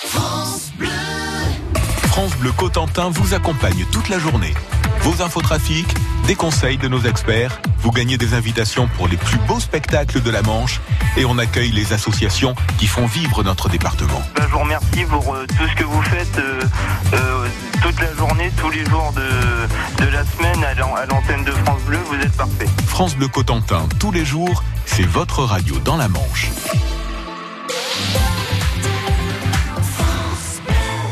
France 0.05 0.71
Bleu. 0.77 0.87
France 2.11 2.35
Bleu 2.35 2.51
Cotentin 2.51 3.09
vous 3.09 3.33
accompagne 3.33 3.85
toute 3.89 4.09
la 4.09 4.19
journée. 4.19 4.53
Vos 4.99 5.23
infotrafics, 5.23 5.87
des 6.27 6.35
conseils 6.35 6.77
de 6.77 6.89
nos 6.89 6.99
experts, 6.99 7.61
vous 7.77 7.91
gagnez 7.91 8.17
des 8.17 8.33
invitations 8.33 8.89
pour 8.97 9.07
les 9.07 9.15
plus 9.15 9.37
beaux 9.47 9.61
spectacles 9.61 10.21
de 10.21 10.29
la 10.29 10.41
Manche 10.41 10.81
et 11.15 11.23
on 11.23 11.37
accueille 11.37 11.71
les 11.71 11.93
associations 11.93 12.53
qui 12.77 12.87
font 12.87 13.05
vivre 13.05 13.43
notre 13.43 13.69
département. 13.69 14.21
Ben, 14.35 14.43
je 14.45 14.51
vous 14.51 14.59
remercie 14.59 15.05
pour 15.05 15.33
euh, 15.33 15.45
tout 15.57 15.65
ce 15.65 15.75
que 15.75 15.85
vous 15.85 16.01
faites 16.01 16.37
euh, 16.37 16.61
euh, 17.13 17.47
toute 17.81 18.01
la 18.01 18.13
journée, 18.13 18.51
tous 18.57 18.71
les 18.71 18.83
jours 18.83 19.13
de, 19.15 20.03
de 20.05 20.11
la 20.11 20.25
semaine 20.25 20.65
à 20.65 21.05
l'antenne 21.05 21.45
de 21.45 21.51
France 21.51 21.81
Bleu, 21.87 21.99
vous 22.09 22.19
êtes 22.19 22.35
parfait. 22.35 22.67
France 22.87 23.15
Bleu 23.15 23.29
Cotentin, 23.29 23.87
tous 24.01 24.11
les 24.11 24.25
jours, 24.25 24.63
c'est 24.85 25.07
votre 25.07 25.43
radio 25.45 25.79
dans 25.85 25.95
la 25.95 26.09
Manche. 26.09 26.51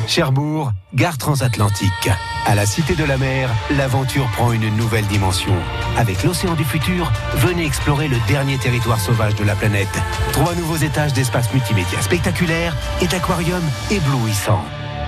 Cherbourg, 0.09 0.71
gare 0.95 1.19
transatlantique. 1.19 2.09
À 2.47 2.55
la 2.55 2.65
Cité 2.65 2.95
de 2.95 3.03
la 3.03 3.15
Mer, 3.19 3.47
l'aventure 3.77 4.27
prend 4.31 4.51
une 4.51 4.75
nouvelle 4.75 5.05
dimension. 5.05 5.53
Avec 5.99 6.23
l'océan 6.23 6.55
du 6.55 6.63
futur, 6.63 7.11
venez 7.35 7.63
explorer 7.63 8.07
le 8.07 8.17
dernier 8.27 8.57
territoire 8.57 8.99
sauvage 8.99 9.35
de 9.35 9.43
la 9.43 9.53
planète. 9.53 9.87
Trois 10.31 10.55
nouveaux 10.55 10.77
étages 10.77 11.13
d'espace 11.13 11.53
multimédia 11.53 12.01
spectaculaires 12.01 12.75
et 13.01 13.07
d'aquariums 13.07 13.69
éblouissants. 13.91 14.65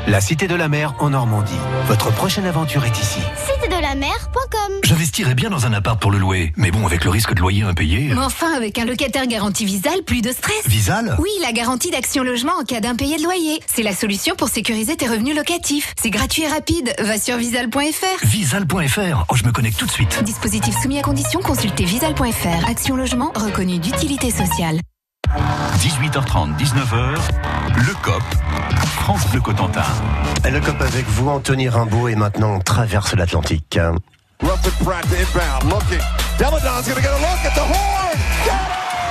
La 0.08 0.20
Cité 0.20 0.48
de 0.48 0.56
la 0.56 0.68
Mer 0.68 0.96
en 1.00 1.12
Normandie. 1.12 1.54
Votre 1.88 2.12
prochaine 2.12 2.46
aventure 2.46 2.84
est 2.86 3.00
ici. 3.00 3.20
Cité 3.46 3.68
de 3.74 3.80
la 3.82 3.96
mer.com 3.96 4.74
J'investirais 4.84 5.36
bien 5.36 5.50
dans 5.50 5.66
un 5.66 5.74
appart 5.74 6.00
pour 6.02 6.12
le 6.12 6.18
louer, 6.18 6.54
mais 6.58 6.72
bon, 6.72 6.86
avec 6.86 7.04
le 7.04 7.12
risque 7.12 7.34
de 7.34 7.40
loyer 7.40 7.62
impayé. 7.64 8.10
Mais 8.14 8.20
enfin, 8.20 8.54
avec 8.56 8.78
un 8.80 8.86
locataire 8.86 9.28
garanti 9.28 9.64
Visal, 9.64 10.02
plus 10.04 10.22
de 10.22 10.32
stress. 10.32 10.68
Visal 10.68 11.16
Oui, 11.20 11.30
la 11.42 11.52
garantie 11.52 11.92
d'action 11.92 12.24
logement 12.24 12.54
en 12.60 12.64
cas 12.64 12.80
d'impayé 12.80 13.18
de 13.18 13.24
loyer. 13.24 13.60
C'est 13.68 13.84
la 13.84 13.94
solution 13.94 14.36
pour 14.36 14.50
sécuriser 14.50 14.98
tes 14.98 15.08
revenus 15.08 15.36
locatifs. 15.36 15.94
C'est 16.02 16.10
gratuit 16.10 16.44
et 16.44 16.48
rapide. 16.48 16.94
Va 17.00 17.20
sur 17.20 17.38
visal.fr. 17.38 18.26
Visal.fr. 18.26 19.26
Oh, 19.30 19.36
je 19.36 19.44
me 19.44 19.52
connecte 19.52 19.78
tout 19.78 19.86
de 19.86 19.92
suite. 19.92 20.24
Dispositif 20.24 20.76
soumis 20.82 21.00
à 21.00 21.04
condition, 21.04 21.40
consultez 21.42 21.86
visal.fr. 21.86 22.70
Action 22.70 22.96
logement 22.96 23.32
reconnu 23.36 23.78
d'utilité 23.78 24.32
sociale. 24.32 24.80
18h30, 25.78 26.58
19h, 26.58 27.16
le 27.76 27.94
COP, 28.02 28.24
France 28.96 29.28
Bleu 29.30 29.40
Cotentin. 29.42 29.84
Le 30.50 30.60
COP 30.60 30.82
avec 30.82 31.08
vous, 31.08 31.30
Anthony 31.30 31.70
Rimbaud, 31.70 32.10
et 32.10 32.16
maintenant 32.16 32.56
on 32.56 32.60
traverse 32.60 33.16
l'Atlantique. 33.16 33.80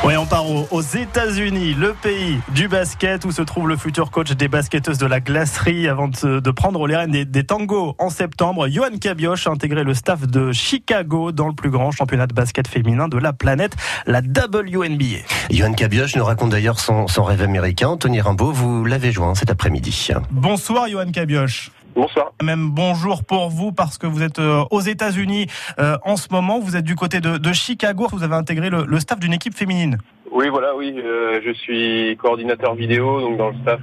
Oui, 0.02 0.16
on 0.16 0.25
part 0.25 0.47
aux, 0.49 0.80
États-Unis, 0.80 1.75
le 1.75 1.92
pays 1.92 2.38
du 2.54 2.69
basket 2.69 3.26
où 3.26 3.33
se 3.33 3.42
trouve 3.42 3.69
le 3.69 3.76
futur 3.76 4.11
coach 4.11 4.33
des 4.33 4.49
basketteuses 4.49 4.97
de 4.97 5.04
la 5.04 5.21
glacerie 5.21 5.88
avant 5.88 6.09
de, 6.09 6.50
prendre 6.50 6.87
les 6.87 6.97
rênes 6.97 7.11
des, 7.11 7.45
tangos 7.45 7.95
en 7.99 8.09
septembre. 8.09 8.66
Johan 8.69 8.97
Cabioche 8.99 9.47
a 9.47 9.50
intégré 9.50 9.85
le 9.85 9.92
staff 9.92 10.26
de 10.26 10.52
Chicago 10.52 11.33
dans 11.33 11.49
le 11.49 11.52
plus 11.52 11.69
grand 11.69 11.90
championnat 11.90 12.26
de 12.26 12.33
basket 12.33 12.66
féminin 12.66 13.09
de 13.09 13.19
la 13.19 13.35
planète, 13.35 13.76
la 14.07 14.21
WNBA. 14.21 15.19
Johan 15.50 15.75
Cabioche 15.75 16.16
nous 16.16 16.25
raconte 16.25 16.50
d'ailleurs 16.50 16.80
son, 16.80 17.07
son 17.07 17.23
rêve 17.23 17.42
américain. 17.42 17.99
Tony 17.99 18.23
Rimbaud, 18.23 18.52
vous 18.52 18.87
l'avez 18.87 19.12
joint 19.12 19.35
cet 19.35 19.50
après-midi. 19.50 20.09
Bonsoir 20.30 20.88
Johan 20.88 21.11
Cabioche. 21.12 21.73
Bonsoir. 21.94 22.32
Même 22.42 22.70
bonjour 22.70 23.25
pour 23.25 23.49
vous 23.49 23.73
parce 23.73 23.99
que 23.99 24.06
vous 24.06 24.23
êtes 24.23 24.38
euh, 24.38 24.62
aux 24.70 24.80
États-Unis 24.80 25.47
euh, 25.78 25.97
en 26.04 26.16
ce 26.16 26.28
moment. 26.30 26.61
Vous 26.61 26.76
êtes 26.76 26.85
du 26.85 26.94
côté 26.94 27.20
de, 27.20 27.52
Chicago. 27.52 28.06
Vous 28.12 28.23
avez 28.23 28.35
intégré 28.35 28.70
le, 28.70 29.00
staff 29.00 29.18
d'une 29.18 29.32
équipe 29.32 29.54
féminine. 29.54 29.99
Oui, 30.30 30.49
voilà, 30.49 30.76
oui. 30.76 30.94
Euh, 30.97 31.40
je 31.44 31.52
suis 31.52 32.16
coordinateur 32.16 32.75
vidéo 32.75 33.20
donc 33.20 33.37
dans 33.37 33.49
le 33.50 33.56
staff 33.62 33.80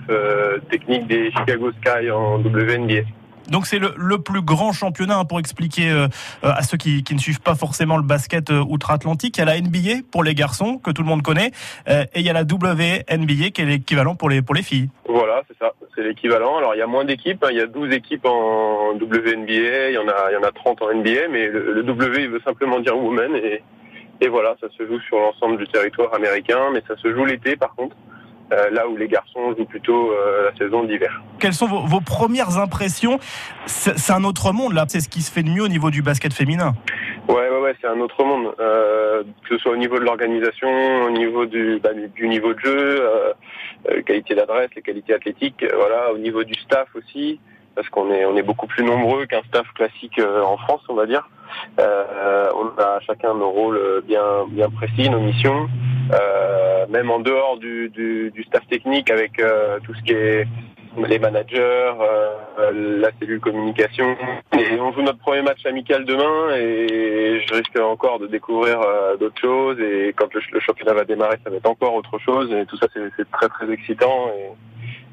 technique 0.70 1.08
des 1.08 1.32
Chicago 1.32 1.72
Sky 1.82 2.10
en 2.10 2.40
WNBA. 2.40 3.04
Donc 3.50 3.66
c'est 3.66 3.80
le, 3.80 4.18
plus 4.18 4.42
grand 4.42 4.72
championnat 4.72 5.20
hein, 5.20 5.26
pour 5.26 5.40
expliquer 5.40 5.90
euh, 5.90 6.08
euh, 6.44 6.52
à 6.52 6.64
ceux 6.64 6.78
qui, 6.78 7.04
ne 7.12 7.18
suivent 7.18 7.42
pas 7.42 7.56
forcément 7.56 7.98
le 7.98 8.04
basket 8.04 8.50
euh, 8.50 8.64
outre-Atlantique. 8.68 9.38
Il 9.38 9.40
y 9.40 9.44
a 9.44 9.46
la 9.46 9.60
NBA 9.60 10.04
pour 10.12 10.24
les 10.24 10.34
garçons 10.34 10.78
que 10.78 10.92
tout 10.92 11.02
le 11.02 11.08
monde 11.08 11.22
connaît 11.22 11.52
et 11.88 12.06
il 12.16 12.22
y 12.22 12.30
a 12.30 12.34
la 12.34 12.42
WNBA 12.42 13.52
qui 13.54 13.62
est 13.62 13.66
l'équivalent 13.66 14.16
pour 14.16 14.30
les 14.30 14.42
filles. 14.64 14.90
Voilà, 15.08 15.44
c'est 15.48 15.58
ça, 15.58 15.72
c'est 15.96 16.04
l'équivalent. 16.04 16.58
Alors 16.58 16.76
il 16.76 16.80
y 16.80 16.82
a 16.82 16.88
moins 16.88 17.06
d'équipes, 17.06 17.44
hein. 17.44 17.50
il 17.52 17.58
y 17.58 17.62
a 17.62 17.68
12 17.68 17.94
équipes 17.94 18.26
en 18.26 18.94
WNBA, 18.94 19.90
il 19.90 19.94
y 19.94 19.98
en 19.98 20.08
a 20.08 20.30
il 20.30 20.34
y 20.34 20.38
en 20.38 20.44
a 20.44 20.52
30 20.52 20.82
en 20.82 20.94
NBA, 20.94 21.28
mais 21.32 21.48
le, 21.48 21.84
W 21.84 22.28
veut 22.28 22.42
simplement 22.46 22.80
dire 22.80 22.98
women 22.98 23.36
et 23.36 23.62
et 24.20 24.30
voilà, 24.30 24.56
ça 24.60 24.68
se 24.76 24.86
joue 24.86 25.00
sur 25.02 25.20
l'ensemble 25.20 25.58
du 25.58 25.68
territoire 25.68 26.14
américain, 26.16 26.72
mais 26.74 26.82
ça 26.88 26.96
se 26.98 27.14
joue 27.14 27.26
l'été 27.26 27.56
par 27.56 27.76
contre. 27.76 27.96
Euh, 28.54 28.70
là 28.72 28.88
où 28.88 28.96
les 28.96 29.10
garçons 29.10 29.54
jouent 29.58 29.66
plutôt 29.66 30.14
euh, 30.14 30.50
la 30.50 30.58
saison 30.58 30.84
d'hiver. 30.84 31.22
Quelles 31.38 31.54
sont 31.54 31.68
vos, 31.68 32.00
premières 32.00 32.58
impressions 32.58 33.20
C'est 33.66 34.14
un 34.14 34.24
autre 34.24 34.54
monde 34.54 34.72
là, 34.72 34.86
c'est 34.88 35.02
ce 35.02 35.10
qui 35.10 35.22
se 35.22 35.30
fait 35.30 35.44
de 35.44 35.50
mieux 35.50 35.64
au 35.64 35.68
niveau 35.68 35.92
du 35.92 36.02
basket 36.02 36.34
féminin. 36.34 36.74
Ouais, 37.28 37.50
ouais, 37.50 37.60
ouais, 37.60 37.76
c'est 37.82 37.88
un 37.88 38.00
autre 38.00 38.24
monde. 38.24 38.56
Euh, 38.62 39.24
que 39.44 39.58
ce 39.58 39.58
soit 39.58 39.74
au 39.74 39.78
niveau 39.78 40.00
de 40.00 40.06
l'organisation, 40.06 40.70
au 41.04 41.10
niveau 41.10 41.46
du, 41.46 41.80
bah, 41.84 41.90
du, 41.94 42.28
niveau 42.30 42.54
de 42.54 42.60
jeu, 42.60 43.02
euh, 43.02 44.02
qualité 44.06 44.34
d'adresse, 44.34 44.70
les 44.78 44.82
qualités 44.82 45.14
athlétiques, 45.14 45.66
voilà, 45.76 46.14
au 46.14 46.18
niveau 46.18 46.46
du 46.46 46.54
staff 46.54 46.88
aussi, 46.96 47.42
parce 47.78 47.88
qu'on 47.90 48.12
est 48.12 48.26
on 48.26 48.36
est 48.36 48.42
beaucoup 48.42 48.68
plus 48.68 48.84
nombreux 48.84 49.26
qu'un 49.28 49.44
staff 49.44 49.72
classique 49.74 50.20
en 50.20 50.58
France, 50.58 50.82
on 50.90 50.96
va 50.96 51.06
dire. 51.06 51.30
Euh, 51.80 52.50
on 52.54 52.82
a 52.82 53.00
chacun 53.00 53.34
nos 53.34 53.50
rôles 53.50 54.04
bien 54.06 54.46
bien 54.50 54.70
précis, 54.70 55.10
nos 55.10 55.22
missions. 55.22 55.70
Euh, 56.14 56.86
même 56.90 57.12
en 57.12 57.20
dehors 57.20 57.58
du, 57.58 57.90
du, 57.90 58.32
du 58.32 58.44
staff 58.44 58.66
technique 58.68 59.12
avec 59.12 59.40
euh, 59.40 59.80
tout 59.84 59.94
ce 59.94 60.02
qui 60.04 60.14
est 60.14 60.48
les 61.06 61.20
managers, 61.20 61.92
euh, 62.02 63.00
la 63.00 63.10
cellule 63.20 63.40
communication. 63.40 64.16
Et 64.58 64.80
on 64.80 64.92
joue 64.94 65.02
notre 65.02 65.20
premier 65.20 65.44
match 65.44 65.64
amical 65.66 66.06
demain 66.06 66.56
et 66.56 67.44
je 67.46 67.54
risque 67.54 67.78
encore 67.80 68.20
de 68.20 68.26
découvrir 68.28 68.80
d'autres 69.20 69.40
choses 69.40 69.80
et 69.80 70.14
quand 70.16 70.34
le, 70.34 70.60
championnat 70.60 70.94
va 70.94 71.04
démarrer, 71.04 71.38
ça 71.44 71.52
va 71.52 71.58
être 71.58 71.70
encore 71.70 71.94
autre 71.94 72.18
chose 72.18 72.52
et 72.52 72.66
tout 72.66 72.78
ça 72.78 72.88
c'est 72.94 73.30
très 73.32 73.48
très 73.50 73.72
excitant. 73.72 74.32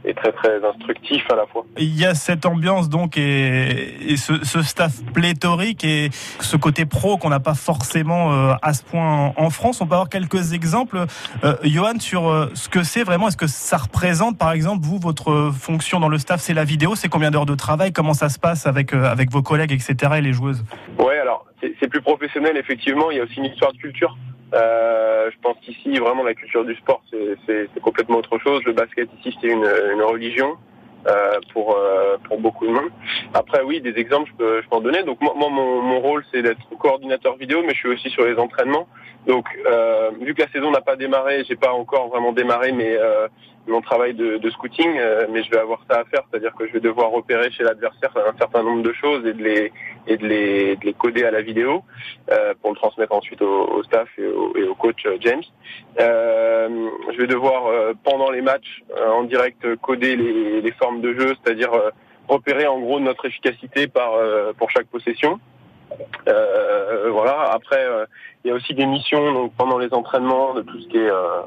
Et 0.05 0.14
très 0.14 0.33
très 0.33 0.64
instructif 0.64 1.23
à 1.31 1.37
la 1.37 1.47
fois. 1.47 1.64
Il 1.79 1.99
y 1.99 2.05
a 2.05 2.14
cette 2.14 2.47
ambiance 2.47 2.88
donc 2.88 3.17
et, 3.17 4.12
et 4.12 4.17
ce, 4.17 4.45
ce, 4.45 4.62
staff 4.62 5.03
pléthorique 5.12 5.85
et 5.85 6.11
ce 6.40 6.57
côté 6.57 6.85
pro 6.85 7.17
qu'on 7.17 7.31
n'a 7.31 7.40
pas 7.40 7.55
forcément 7.55 8.33
euh, 8.33 8.55
à 8.62 8.75
ce 8.75 8.83
point 8.83 9.33
en, 9.37 9.51
France. 9.51 9.81
On 9.81 9.87
peut 9.87 9.95
avoir 9.95 10.09
quelques 10.09 10.53
exemples, 10.53 11.07
euh, 11.45 11.55
Johan, 11.62 11.99
sur 11.99 12.29
euh, 12.29 12.51
ce 12.55 12.69
que 12.69 12.83
c'est 12.83 13.05
vraiment. 13.05 13.29
Est-ce 13.29 13.37
que 13.37 13.47
ça 13.47 13.77
représente, 13.77 14.38
par 14.38 14.53
exemple, 14.53 14.85
vous, 14.85 14.99
votre 14.99 15.51
fonction 15.53 16.01
dans 16.01 16.09
le 16.09 16.19
staff, 16.19 16.40
c'est 16.40 16.55
la 16.55 16.64
vidéo, 16.64 16.95
c'est 16.95 17.09
combien 17.09 17.31
d'heures 17.31 17.47
de 17.47 17.55
travail, 17.55 17.93
comment 17.93 18.14
ça 18.14 18.29
se 18.29 18.38
passe 18.38 18.67
avec 18.67 18.93
avec 18.93 19.31
vos 19.31 19.43
collègues, 19.43 19.73
etc. 19.73 20.14
et 20.17 20.21
les 20.21 20.33
joueuses? 20.33 20.64
Ouais, 20.99 21.19
alors 21.19 21.47
c'est 21.81 21.88
plus 21.88 22.00
professionnel 22.00 22.57
effectivement. 22.57 23.11
Il 23.11 23.18
y 23.18 23.20
a 23.20 23.24
aussi 23.24 23.37
une 23.38 23.46
histoire 23.46 23.72
de 23.72 23.79
culture. 23.79 24.16
Euh, 24.55 25.31
je 25.33 25.37
pense 25.40 25.57
qu'ici, 25.62 25.98
vraiment, 25.98 26.22
la 26.22 26.35
culture 26.35 26.64
du 26.64 26.74
sport, 26.77 27.03
c'est 27.46 27.81
complètement 27.81 28.18
autre 28.18 28.38
chose. 28.38 28.62
Le 28.64 28.72
basket, 28.72 29.09
ici, 29.20 29.37
c'est 29.40 29.48
une, 29.48 29.68
une, 29.92 30.03
religion 30.03 30.57
euh, 31.09 31.40
pour, 31.53 31.77
euh, 31.77 32.16
pour 32.24 32.38
beaucoup 32.38 32.66
de 32.66 32.72
monde. 32.72 32.90
Après, 33.33 33.62
oui, 33.62 33.81
des 33.81 33.98
exemples, 33.98 34.31
je 34.33 34.37
peux, 34.37 34.62
je 34.62 34.68
peux 34.68 34.77
en 34.77 34.81
donner. 34.81 35.03
Donc, 35.03 35.20
moi, 35.20 35.35
mon, 35.37 35.50
mon 35.83 36.00
rôle, 36.00 36.24
c'est 36.33 36.42
d'être 36.42 36.61
coordinateur 36.79 37.37
vidéo, 37.37 37.62
mais 37.62 37.74
je 37.74 37.79
suis 37.79 37.88
aussi 37.88 38.11
sur 38.11 38.24
les 38.24 38.37
entraînements. 38.37 38.87
Donc, 39.27 39.46
euh, 39.66 40.11
vu 40.20 40.35
que 40.35 40.42
la 40.42 40.48
saison 40.48 40.70
n'a 40.70 40.83
pas 40.83 40.96
démarré, 40.96 41.44
j'ai 41.48 41.57
pas 41.57 41.72
encore 41.72 42.09
vraiment 42.09 42.33
démarré 42.33 42.70
mes, 42.72 42.96
euh, 43.68 43.72
mon 43.72 43.81
travail 43.81 44.14
de, 44.14 44.38
de 44.38 44.50
scouting, 44.50 44.96
euh, 44.98 45.27
mais 45.31 45.42
je 45.42 45.50
vais 45.50 45.59
avoir 45.59 45.81
ça 45.90 46.00
à 46.00 46.05
faire, 46.05 46.22
c'est-à-dire 46.31 46.53
que 46.55 46.66
je 46.66 46.72
vais 46.72 46.81
devoir 46.81 47.11
repérer 47.11 47.50
chez 47.50 47.62
l'adversaire 47.62 48.12
un 48.16 48.37
certain 48.38 48.62
nombre 48.62 48.83
de 48.83 48.92
choses 48.92 49.27
et 49.27 49.33
de 49.33 49.42
les 49.42 49.72
et 50.07 50.16
de 50.16 50.27
les, 50.27 50.77
de 50.77 50.85
les 50.85 50.92
coder 50.92 51.24
à 51.24 51.31
la 51.31 51.40
vidéo 51.40 51.83
euh, 52.31 52.55
pour 52.61 52.70
le 52.70 52.77
transmettre 52.77 53.14
ensuite 53.14 53.40
au, 53.42 53.64
au 53.68 53.83
staff 53.85 54.09
et 54.18 54.27
au, 54.27 54.57
et 54.57 54.64
au, 54.64 54.74
coach 54.74 55.07
James. 55.20 55.42
je 55.98 57.16
vais 57.16 57.27
devoir 57.27 57.94
pendant 58.03 58.31
les 58.31 58.42
matchs 58.42 58.83
en 58.96 59.24
direct 59.24 59.77
coder 59.77 60.16
les, 60.16 60.61
les 60.61 60.72
formes 60.72 61.00
de 61.00 61.14
jeu, 61.14 61.35
c'est-à-dire 61.42 61.70
repérer 62.29 62.66
en 62.66 62.81
gros 62.81 63.00
notre 63.00 63.27
efficacité 63.27 63.87
par 63.87 64.12
pour 64.59 64.70
chaque 64.70 64.87
possession. 64.87 65.40
Euh, 66.29 67.11
voilà. 67.11 67.50
Après, 67.53 67.85
euh, 67.85 68.07
il 68.44 68.48
y 68.48 68.50
a 68.50 68.55
aussi 68.55 68.74
des 68.74 68.87
missions 68.87 69.33
donc 69.33 69.53
pendant 69.57 69.79
les 69.79 69.92
entraînements 69.92 70.55
de 70.55 70.62
tout 70.62 70.81
ce 70.81 70.88
qui 70.88 70.98
est 70.98 71.11
euh, 71.11 71.42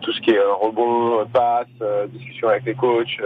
tout 0.00 0.12
ce 0.12 0.20
qui 0.20 0.30
est 0.30 0.40
rebond, 0.60 1.26
passe, 1.32 1.66
discussion 2.08 2.48
avec 2.48 2.64
les 2.64 2.74
coachs, 2.74 3.18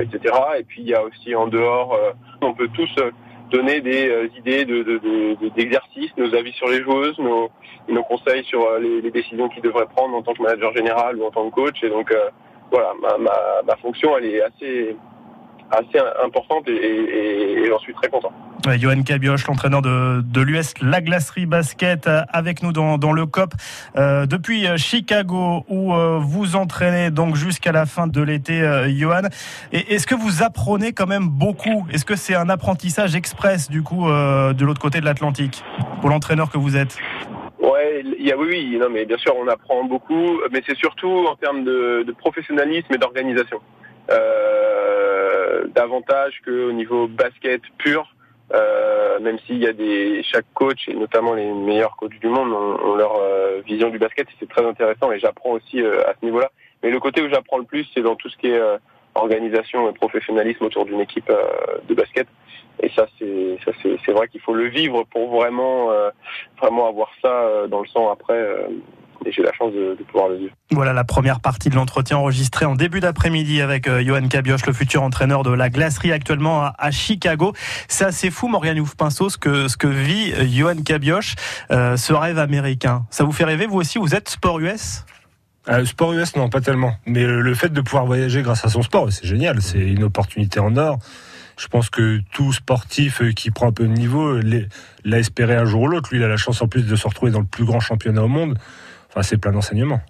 etc. 0.00 0.34
Et 0.58 0.64
puis 0.64 0.82
il 0.82 0.88
y 0.88 0.94
a 0.94 1.02
aussi 1.02 1.34
en 1.34 1.46
dehors, 1.46 1.98
on 2.42 2.54
peut 2.54 2.68
tous 2.68 2.90
donner 3.50 3.80
des 3.80 4.08
euh, 4.08 4.28
idées 4.36 4.64
d'exercices, 4.64 6.14
de, 6.16 6.24
de, 6.24 6.28
nos 6.28 6.34
avis 6.34 6.52
sur 6.52 6.68
les 6.68 6.82
joueuses, 6.82 7.18
nos, 7.18 7.50
nos 7.88 8.02
conseils 8.04 8.44
sur 8.44 8.62
euh, 8.62 8.78
les, 8.78 9.00
les 9.00 9.10
décisions 9.10 9.48
qu'ils 9.48 9.62
devraient 9.62 9.86
prendre 9.86 10.14
en 10.16 10.22
tant 10.22 10.34
que 10.34 10.42
manager 10.42 10.72
général 10.74 11.16
ou 11.16 11.24
en 11.24 11.30
tant 11.30 11.48
que 11.48 11.54
coach. 11.54 11.82
Et 11.82 11.88
donc 11.88 12.14
voilà, 12.70 12.92
ma, 13.00 13.16
ma, 13.18 13.32
ma, 13.66 13.76
fonction, 13.76 14.16
elle 14.18 14.26
est 14.26 14.42
assez, 14.42 14.96
assez 15.70 15.98
importante 16.24 16.68
et, 16.68 16.72
et, 16.72 17.58
et 17.60 17.68
j'en 17.68 17.78
suis 17.78 17.94
très 17.94 18.08
content. 18.08 18.32
Ouais, 18.66 18.78
Johan 18.78 19.02
Cabioche, 19.02 19.46
l'entraîneur 19.46 19.82
de, 19.82 20.20
de 20.20 20.40
l'US 20.40 20.74
La 20.82 21.00
Glacerie 21.00 21.46
Basket, 21.46 22.08
avec 22.32 22.62
nous 22.62 22.72
dans, 22.72 22.98
dans 22.98 23.12
le 23.12 23.24
COP 23.26 23.52
euh, 23.96 24.26
depuis 24.26 24.66
Chicago, 24.76 25.64
où 25.68 25.94
euh, 25.94 26.18
vous 26.20 26.56
entraînez 26.56 27.10
donc 27.10 27.36
jusqu'à 27.36 27.72
la 27.72 27.86
fin 27.86 28.06
de 28.06 28.20
l'été, 28.20 28.60
euh, 28.60 28.88
Johan. 28.90 29.28
Et 29.72 29.94
est-ce 29.94 30.06
que 30.06 30.14
vous 30.14 30.42
apprenez 30.42 30.92
quand 30.92 31.06
même 31.06 31.28
beaucoup? 31.28 31.86
Est-ce 31.92 32.04
que 32.04 32.16
c'est 32.16 32.34
un 32.34 32.48
apprentissage 32.48 33.14
express 33.14 33.70
du 33.70 33.82
coup 33.82 34.08
euh, 34.08 34.52
de 34.52 34.64
l'autre 34.64 34.80
côté 34.80 35.00
de 35.00 35.04
l'Atlantique 35.04 35.62
pour 36.00 36.10
l'entraîneur 36.10 36.50
que 36.50 36.58
vous 36.58 36.76
êtes? 36.76 36.98
Ouais, 37.60 38.02
il 38.18 38.26
y 38.26 38.32
a, 38.32 38.36
oui, 38.36 38.46
oui, 38.50 38.78
non, 38.80 38.88
mais 38.90 39.04
bien 39.04 39.18
sûr, 39.18 39.34
on 39.36 39.46
apprend 39.48 39.84
beaucoup, 39.84 40.40
mais 40.52 40.62
c'est 40.66 40.76
surtout 40.76 41.26
en 41.28 41.36
termes 41.36 41.64
de, 41.64 42.04
de 42.06 42.12
professionnalisme 42.12 42.92
et 42.94 42.98
d'organisation. 42.98 43.58
Euh, 44.10 45.17
davantage 45.74 46.40
qu'au 46.44 46.72
niveau 46.72 47.08
basket 47.08 47.62
pur. 47.78 48.14
Euh, 48.54 49.20
même 49.20 49.38
s'il 49.40 49.58
y 49.58 49.66
a 49.66 49.74
des 49.74 50.22
chaque 50.22 50.46
coach 50.54 50.88
et 50.88 50.94
notamment 50.94 51.34
les 51.34 51.52
meilleurs 51.52 51.96
coachs 51.96 52.18
du 52.18 52.28
monde 52.28 52.50
ont, 52.50 52.94
leur 52.94 53.16
euh, 53.16 53.60
vision 53.66 53.90
du 53.90 53.98
basket 53.98 54.26
et 54.26 54.32
c'est 54.40 54.48
très 54.48 54.64
intéressant 54.64 55.12
et 55.12 55.18
j'apprends 55.18 55.50
aussi 55.50 55.82
euh, 55.82 56.08
à 56.08 56.14
ce 56.18 56.24
niveau-là. 56.24 56.50
Mais 56.82 56.90
le 56.90 56.98
côté 56.98 57.20
où 57.20 57.28
j'apprends 57.28 57.58
le 57.58 57.64
plus, 57.64 57.86
c'est 57.92 58.00
dans 58.00 58.16
tout 58.16 58.30
ce 58.30 58.38
qui 58.38 58.46
est 58.46 58.58
euh, 58.58 58.78
organisation 59.14 59.90
et 59.90 59.92
professionnalisme 59.92 60.64
autour 60.64 60.86
d'une 60.86 61.00
équipe 61.00 61.30
de 61.88 61.94
basket. 61.94 62.28
Et 62.80 62.88
ça, 62.90 63.06
c'est 63.18 63.58
ça, 63.64 63.72
c'est 63.82 64.12
vrai 64.12 64.28
qu'il 64.28 64.40
faut 64.40 64.54
le 64.54 64.68
vivre 64.68 65.02
pour 65.10 65.34
vraiment 65.36 65.90
vraiment 66.60 66.86
avoir 66.86 67.10
ça 67.20 67.66
dans 67.66 67.80
le 67.80 67.88
sang 67.88 68.12
après 68.12 68.38
et 69.26 69.32
j'ai 69.32 69.42
la 69.42 69.52
chance 69.52 69.72
de, 69.72 69.96
de, 69.98 70.04
pouvoir 70.04 70.28
le 70.28 70.36
vivre. 70.36 70.52
Voilà 70.70 70.92
la 70.92 71.04
première 71.04 71.40
partie 71.40 71.70
de 71.70 71.74
l'entretien 71.74 72.16
enregistré 72.16 72.64
en 72.64 72.74
début 72.74 73.00
d'après-midi 73.00 73.60
avec 73.60 73.88
euh, 73.88 74.02
Johan 74.02 74.26
Cabioche, 74.28 74.66
le 74.66 74.72
futur 74.72 75.02
entraîneur 75.02 75.42
de 75.42 75.50
la 75.50 75.70
glacerie 75.70 76.12
actuellement 76.12 76.62
à, 76.62 76.74
à 76.78 76.90
Chicago. 76.90 77.52
C'est 77.88 78.04
assez 78.04 78.30
fou, 78.30 78.48
Morgane 78.48 78.78
Ouf-Pinceau, 78.80 79.28
ce 79.28 79.38
que, 79.38 79.68
ce 79.68 79.76
que 79.76 79.88
vit 79.88 80.32
euh, 80.32 80.46
Johan 80.46 80.82
Cabioche, 80.82 81.34
euh, 81.70 81.96
ce 81.96 82.12
rêve 82.12 82.38
américain. 82.38 83.04
Ça 83.10 83.24
vous 83.24 83.32
fait 83.32 83.44
rêver, 83.44 83.66
vous 83.66 83.78
aussi? 83.78 83.98
Vous 83.98 84.14
êtes 84.14 84.28
sport 84.28 84.60
US 84.60 85.04
euh, 85.68 85.84
sport 85.84 86.14
US, 86.14 86.34
non, 86.34 86.48
pas 86.48 86.62
tellement. 86.62 86.94
Mais 87.04 87.24
le 87.26 87.54
fait 87.54 87.68
de 87.68 87.80
pouvoir 87.82 88.06
voyager 88.06 88.40
grâce 88.40 88.64
à 88.64 88.70
son 88.70 88.80
sport, 88.80 89.12
c'est 89.12 89.26
génial. 89.26 89.60
C'est 89.60 89.80
une 89.80 90.02
opportunité 90.02 90.60
en 90.60 90.74
or. 90.78 90.98
Je 91.58 91.66
pense 91.66 91.90
que 91.90 92.20
tout 92.32 92.54
sportif 92.54 93.20
qui 93.34 93.50
prend 93.50 93.66
un 93.66 93.72
peu 93.72 93.86
de 93.86 93.92
niveau 93.92 94.40
l'a 95.04 95.18
espéré 95.18 95.56
un 95.56 95.66
jour 95.66 95.82
ou 95.82 95.88
l'autre. 95.88 96.08
Lui, 96.10 96.20
il 96.20 96.24
a 96.24 96.28
la 96.28 96.38
chance 96.38 96.62
en 96.62 96.68
plus 96.68 96.86
de 96.86 96.96
se 96.96 97.06
retrouver 97.06 97.32
dans 97.32 97.40
le 97.40 97.46
plus 97.46 97.64
grand 97.64 97.80
championnat 97.80 98.22
au 98.22 98.28
monde. 98.28 98.56
C'est 99.22 99.38
plein 99.38 99.52
d'enseignements. 99.52 100.00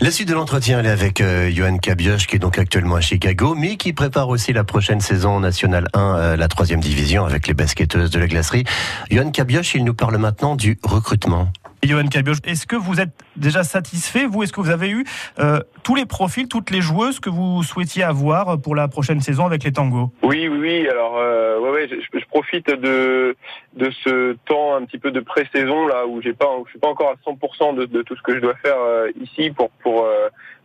La 0.00 0.10
suite 0.10 0.28
de 0.28 0.34
l'entretien, 0.34 0.80
elle 0.80 0.86
est 0.86 0.90
avec 0.90 1.20
euh, 1.20 1.50
Johan 1.50 1.78
Cabioche, 1.78 2.26
qui 2.26 2.36
est 2.36 2.38
donc 2.38 2.58
actuellement 2.58 2.96
à 2.96 3.00
Chicago, 3.00 3.54
mais 3.54 3.76
qui 3.76 3.92
prépare 3.92 4.28
aussi 4.28 4.52
la 4.52 4.64
prochaine 4.64 5.00
saison 5.00 5.40
nationale 5.40 5.88
1, 5.94 6.00
euh, 6.00 6.36
la 6.36 6.48
troisième 6.48 6.80
division, 6.80 7.24
avec 7.24 7.46
les 7.46 7.54
basketteuses 7.54 8.10
de 8.10 8.18
la 8.18 8.26
glacerie. 8.26 8.64
Johan 9.10 9.30
Cabioche, 9.30 9.74
il 9.74 9.84
nous 9.84 9.94
parle 9.94 10.16
maintenant 10.18 10.56
du 10.56 10.78
recrutement. 10.82 11.50
Johan 11.86 12.06
Cabioche, 12.06 12.38
est-ce 12.44 12.66
que 12.66 12.76
vous 12.76 13.00
êtes 13.00 13.10
déjà 13.36 13.62
satisfait, 13.62 14.26
vous? 14.26 14.42
Est-ce 14.42 14.52
que 14.52 14.60
vous 14.60 14.70
avez 14.70 14.90
eu 14.90 15.04
euh, 15.38 15.60
tous 15.82 15.94
les 15.94 16.06
profils, 16.06 16.48
toutes 16.48 16.70
les 16.70 16.80
joueuses 16.80 17.20
que 17.20 17.30
vous 17.30 17.62
souhaitiez 17.62 18.02
avoir 18.02 18.60
pour 18.60 18.74
la 18.74 18.88
prochaine 18.88 19.20
saison 19.20 19.46
avec 19.46 19.64
les 19.64 19.72
tangos 19.72 20.10
Oui, 20.22 20.48
oui. 20.48 20.88
Alors, 20.88 21.16
euh, 21.18 21.58
ouais, 21.60 21.70
ouais, 21.70 21.88
je, 21.88 22.26
profite 22.26 22.68
de 22.68 23.36
de 23.74 23.90
ce 24.02 24.36
temps 24.46 24.76
un 24.76 24.84
petit 24.84 24.98
peu 24.98 25.10
de 25.10 25.20
pré-saison 25.20 25.86
là 25.86 26.06
où 26.06 26.16
je 26.22 26.28
suis 26.28 26.34
pas 26.34 26.48
encore 26.88 27.10
à 27.10 27.30
100% 27.30 27.76
de, 27.76 27.84
de, 27.86 28.02
tout 28.02 28.16
ce 28.16 28.22
que 28.22 28.34
je 28.34 28.40
dois 28.40 28.54
faire 28.56 28.78
euh, 28.78 29.10
ici 29.20 29.50
pour 29.50 29.70
pour 29.82 30.06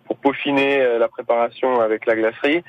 pour 0.06 0.18
peaufiner 0.18 0.98
la 0.98 1.08
préparation 1.08 1.82
avec 1.82 2.08
la 2.08 2.16
glacerie. 2.16 2.64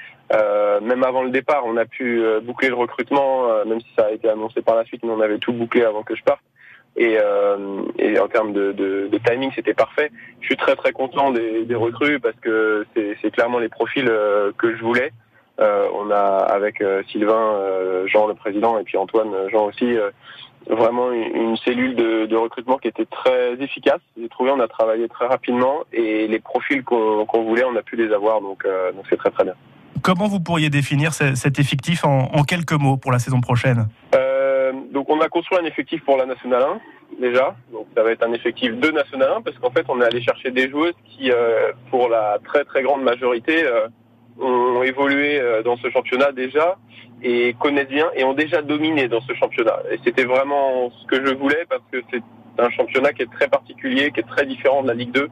Même 0.83 1.03
avant 1.05 1.23
le 1.23 1.31
départ, 1.31 1.63
on 1.65 1.77
a 1.79 1.87
pu 1.87 2.23
boucler 2.43 2.69
le 2.69 2.75
recrutement, 2.75 3.65
même 3.65 3.81
si 3.81 3.89
ça 3.97 4.07
a 4.07 4.11
été 4.11 4.29
annoncé 4.29 4.61
par 4.61 4.77
la 4.77 4.85
suite, 4.85 5.03
mais 5.03 5.11
on 5.11 5.21
avait 5.23 5.39
tout 5.39 5.55
bouclé 5.55 5.83
avant 5.83 6.03
que 6.03 6.15
je 6.15 6.23
parte 6.23 6.43
et, 6.97 7.19
euh, 7.19 7.83
et 7.99 8.19
en 8.19 8.29
termes 8.29 8.53
de, 8.53 8.73
de, 8.73 9.09
de 9.11 9.19
timing, 9.19 9.51
c'était 9.55 9.75
parfait. 9.75 10.11
Je 10.41 10.47
suis 10.47 10.57
très 10.57 10.77
très 10.77 10.93
content 10.93 11.31
des, 11.31 11.65
des 11.65 11.75
recrues 11.75 12.21
parce 12.21 12.37
que 12.41 12.87
c'est 12.95 13.31
clairement 13.31 13.59
les 13.59 13.69
profils 13.69 14.09
euh, 14.09 14.53
que 14.59 14.77
je 14.77 14.83
voulais. 14.83 15.13
Euh, 15.61 15.87
on 15.95 16.11
a 16.11 16.17
avec 16.17 16.83
Sylvain, 17.11 17.59
Jean 18.07 18.27
le 18.27 18.35
président 18.35 18.79
et 18.79 18.83
puis 18.83 18.97
Antoine, 18.97 19.31
Jean 19.51 19.67
aussi, 19.67 19.95
vraiment 20.69 21.13
une, 21.13 21.37
une, 21.37 21.57
cellule 21.59 21.95
de, 21.97 22.27
de, 22.27 22.37
recrutement 22.37 22.79
qui 22.79 22.89
était 22.89 23.05
très 23.05 23.55
efficace. 23.61 24.01
J'ai 24.19 24.29
trouvé, 24.29 24.51
on 24.51 24.61
a 24.61 24.69
travaillé 24.69 25.07
très 25.09 25.27
rapidement 25.27 25.81
et 25.93 26.27
les 26.29 26.39
profils 26.39 26.83
qu'on 26.83 27.27
qu 27.27 27.39
voulait, 27.39 27.65
on 27.65 27.77
a 27.77 27.83
pu 27.83 27.97
les 27.97 28.13
avoir, 28.13 28.41
donc 28.41 28.65
donc 28.95 29.05
c'est 29.11 29.19
très 29.19 29.31
très 29.31 29.45
bien. 29.45 29.55
Comment 30.03 30.29
vous 30.29 30.41
pourriez 30.41 30.71
définir 30.71 31.13
cet 31.13 31.59
effectif 31.59 32.07
en, 32.07 32.31
en 32.33 32.43
quelques 32.43 32.73
mots 32.73 32.97
pour 32.97 33.13
la 33.13 33.19
saison 33.19 33.43
prochaine? 33.43 33.87
On 35.11 35.21
a 35.21 35.29
construit 35.29 35.59
un 35.59 35.65
effectif 35.65 36.03
pour 36.05 36.17
la 36.17 36.25
Nationale 36.25 36.63
1 36.63 37.21
déjà, 37.21 37.55
donc 37.73 37.87
ça 37.95 38.03
va 38.03 38.13
être 38.13 38.23
un 38.23 38.33
effectif 38.33 38.79
de 38.79 38.91
Nationale 38.91 39.33
1 39.39 39.43
parce 39.43 39.59
qu'en 39.59 39.71
fait 39.71 39.85
on 39.89 40.01
est 40.01 40.05
allé 40.05 40.23
chercher 40.23 40.51
des 40.51 40.71
joueuses 40.71 40.95
qui, 41.05 41.31
euh, 41.31 41.73
pour 41.91 42.09
la 42.09 42.39
très 42.45 42.65
très 42.65 42.83
grande 42.83 43.03
majorité, 43.03 43.65
euh, 43.65 43.89
ont 44.41 44.83
évolué 44.83 45.39
euh, 45.39 45.63
dans 45.63 45.77
ce 45.77 45.91
championnat 45.91 46.33
déjà 46.33 46.79
et 47.23 47.55
connaissent 47.59 47.89
bien 47.89 48.09
et 48.15 48.25
ont 48.25 48.33
déjà 48.33 48.63
dominé 48.63 49.09
dans 49.09 49.21
ce 49.21 49.35
championnat. 49.35 49.81
Et 49.91 49.99
c'était 50.05 50.25
vraiment 50.25 50.91
ce 50.91 51.07
que 51.07 51.27
je 51.27 51.35
voulais 51.35 51.67
parce 51.69 51.83
que 51.93 51.99
c'est 52.11 52.23
un 52.59 52.71
championnat 52.71 53.13
qui 53.13 53.23
est 53.23 53.31
très 53.31 53.49
particulier, 53.49 54.11
qui 54.13 54.21
est 54.21 54.29
très 54.29 54.47
différent 54.47 54.83
de 54.83 54.89
la 54.89 54.95
Ligue 54.95 55.13
2. 55.13 55.29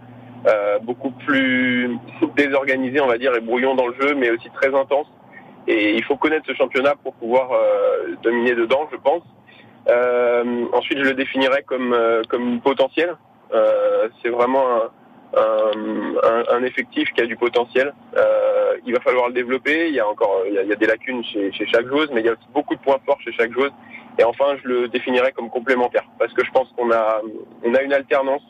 Euh, 0.46 0.78
beaucoup 0.78 1.10
plus 1.10 1.98
désorganisé, 2.36 3.00
on 3.00 3.08
va 3.08 3.18
dire, 3.18 3.34
et 3.34 3.40
brouillon 3.40 3.74
dans 3.74 3.88
le 3.88 3.94
jeu, 4.00 4.14
mais 4.14 4.30
aussi 4.30 4.48
très 4.50 4.74
intense. 4.74 5.06
Et 5.66 5.96
il 5.96 6.04
faut 6.04 6.16
connaître 6.16 6.46
ce 6.46 6.54
championnat 6.54 6.94
pour 7.02 7.14
pouvoir 7.14 7.50
euh, 7.52 8.14
dominer 8.22 8.54
dedans, 8.54 8.88
je 8.92 8.96
pense. 8.96 9.22
Euh, 9.88 10.66
ensuite, 10.72 10.98
je 10.98 11.04
le 11.04 11.14
définirais 11.14 11.62
comme 11.62 11.92
euh, 11.92 12.22
comme 12.28 12.60
potentiel. 12.60 13.16
Euh, 13.54 14.08
c'est 14.22 14.28
vraiment 14.28 14.66
un, 14.66 14.90
un, 15.36 16.44
un, 16.56 16.62
effectif 16.62 17.10
qui 17.14 17.22
a 17.22 17.26
du 17.26 17.36
potentiel. 17.36 17.94
Euh, 18.16 18.76
il 18.84 18.92
va 18.92 19.00
falloir 19.00 19.28
le 19.28 19.34
développer. 19.34 19.88
Il 19.88 19.94
y 19.94 20.00
a 20.00 20.06
encore 20.06 20.42
il 20.46 20.54
y 20.54 20.72
a, 20.72 20.76
des 20.76 20.86
lacunes 20.86 21.24
chez, 21.24 21.50
chez, 21.52 21.66
chaque 21.66 21.86
joueuse, 21.86 22.10
mais 22.12 22.20
il 22.20 22.26
y 22.26 22.28
a 22.28 22.32
aussi 22.32 22.48
beaucoup 22.52 22.74
de 22.74 22.80
points 22.80 22.98
forts 23.06 23.20
chez 23.22 23.32
chaque 23.32 23.52
joueuse. 23.52 23.72
Et 24.18 24.24
enfin, 24.24 24.56
je 24.62 24.68
le 24.68 24.88
définirais 24.88 25.32
comme 25.32 25.48
complémentaire 25.48 26.04
parce 26.18 26.32
que 26.34 26.44
je 26.44 26.50
pense 26.50 26.68
qu'on 26.76 26.90
a 26.90 27.22
on 27.64 27.74
a 27.74 27.82
une 27.82 27.92
alternance, 27.94 28.42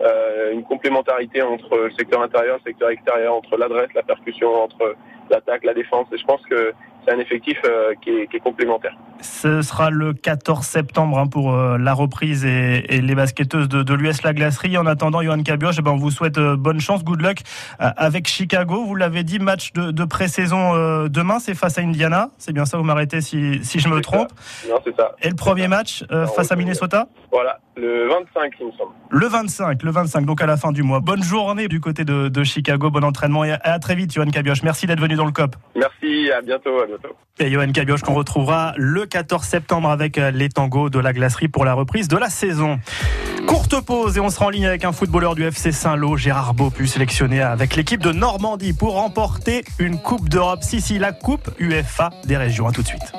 euh, 0.00 0.52
une 0.52 0.62
complémentarité 0.62 1.42
entre 1.42 1.76
le 1.76 1.90
secteur 1.90 2.22
intérieur, 2.22 2.58
le 2.64 2.70
secteur 2.70 2.88
extérieur, 2.88 3.34
entre 3.34 3.58
l'adresse, 3.58 3.92
la 3.94 4.02
percussion, 4.02 4.54
entre 4.54 4.94
l'attaque, 5.28 5.64
la 5.64 5.74
défense. 5.74 6.06
Et 6.12 6.16
je 6.16 6.24
pense 6.24 6.40
que 6.46 6.72
c'est 7.06 7.14
un 7.14 7.18
effectif 7.18 7.58
euh, 7.64 7.94
qui, 8.02 8.10
est, 8.10 8.26
qui, 8.26 8.36
est, 8.36 8.40
complémentaire. 8.40 8.96
Ce 9.20 9.62
sera 9.62 9.90
le 9.90 10.12
14 10.12 10.64
septembre 10.64 11.18
hein, 11.18 11.26
pour 11.26 11.54
euh, 11.54 11.78
la 11.78 11.94
reprise 11.94 12.44
et, 12.44 12.84
et, 12.88 13.00
les 13.00 13.14
basketteuses 13.14 13.68
de, 13.68 13.82
de 13.82 13.94
l'US 13.94 14.22
La 14.22 14.32
Glacerie. 14.32 14.76
En 14.76 14.86
attendant, 14.86 15.22
Johan 15.22 15.42
Cabioche, 15.42 15.76
eh 15.78 15.82
ben, 15.82 15.92
on 15.92 15.96
vous 15.96 16.10
souhaite 16.10 16.38
euh, 16.38 16.56
bonne 16.56 16.80
chance, 16.80 17.04
good 17.04 17.22
luck 17.22 17.38
avec 17.78 18.26
Chicago. 18.26 18.84
Vous 18.84 18.94
l'avez 18.94 19.22
dit, 19.22 19.38
match 19.38 19.72
de, 19.72 19.90
de 19.90 20.04
pré-saison 20.04 21.06
demain, 21.08 21.38
c'est 21.38 21.54
face 21.54 21.78
à 21.78 21.82
Indiana. 21.82 22.30
C'est 22.38 22.52
bien 22.52 22.64
ça, 22.64 22.78
vous 22.78 22.84
m'arrêtez 22.84 23.20
si, 23.20 23.60
si 23.62 23.78
je 23.78 23.88
me 23.88 24.00
trompe. 24.00 24.30
Ça. 24.36 24.68
Non, 24.68 24.80
c'est 24.84 24.96
ça. 24.96 25.14
Et 25.22 25.28
le 25.28 25.34
premier 25.34 25.68
match 25.68 26.04
face 26.34 26.50
à 26.50 26.56
Minnesota? 26.56 27.08
Voilà, 27.30 27.58
le 27.76 28.08
25, 28.08 28.52
il 28.60 28.66
me 28.66 28.72
semble. 28.72 28.92
Le 29.10 29.26
25, 29.26 29.82
le 29.82 29.90
25, 29.90 30.24
donc 30.24 30.40
à 30.42 30.46
la 30.46 30.56
fin 30.56 30.72
du 30.72 30.82
mois. 30.82 31.00
Bonne 31.00 31.22
journée 31.22 31.68
du 31.68 31.80
côté 31.80 32.04
de, 32.04 32.28
de 32.28 32.44
Chicago, 32.44 32.90
bon 32.90 33.04
entraînement 33.04 33.44
et 33.44 33.52
à, 33.52 33.60
à 33.62 33.78
très 33.78 33.94
vite, 33.94 34.12
Johan 34.12 34.26
Cabioche. 34.26 34.62
Merci 34.62 34.86
d'être 34.86 35.00
venu 35.00 35.14
dans 35.14 35.26
le 35.26 35.32
COP. 35.32 35.56
Merci, 35.74 36.30
à 36.30 36.40
bientôt, 36.40 36.80
à 36.80 36.86
bientôt. 36.86 36.95
Et 37.38 37.50
Johan 37.50 37.70
Cabioche 37.72 38.02
qu'on 38.02 38.14
retrouvera 38.14 38.72
le 38.76 39.04
14 39.04 39.44
septembre 39.44 39.90
avec 39.90 40.16
les 40.16 40.48
tangos 40.48 40.88
de 40.88 40.98
la 40.98 41.12
glacerie 41.12 41.48
pour 41.48 41.64
la 41.64 41.74
reprise 41.74 42.08
de 42.08 42.16
la 42.16 42.30
saison. 42.30 42.78
Courte 43.46 43.80
pause 43.80 44.16
et 44.16 44.20
on 44.20 44.30
sera 44.30 44.46
en 44.46 44.50
ligne 44.50 44.66
avec 44.66 44.84
un 44.84 44.92
footballeur 44.92 45.34
du 45.34 45.44
FC 45.44 45.70
Saint-Lô, 45.70 46.16
Gérard 46.16 46.54
Beaupu, 46.54 46.86
sélectionné 46.86 47.42
avec 47.42 47.76
l'équipe 47.76 48.00
de 48.00 48.12
Normandie 48.12 48.72
pour 48.72 48.94
remporter 48.94 49.64
une 49.78 49.98
Coupe 49.98 50.28
d'Europe. 50.28 50.62
Si, 50.62 50.80
si, 50.80 50.98
la 50.98 51.12
Coupe 51.12 51.50
UFA 51.58 52.10
des 52.24 52.36
régions. 52.36 52.66
À 52.66 52.72
tout 52.72 52.82
de 52.82 52.88
suite. 52.88 53.12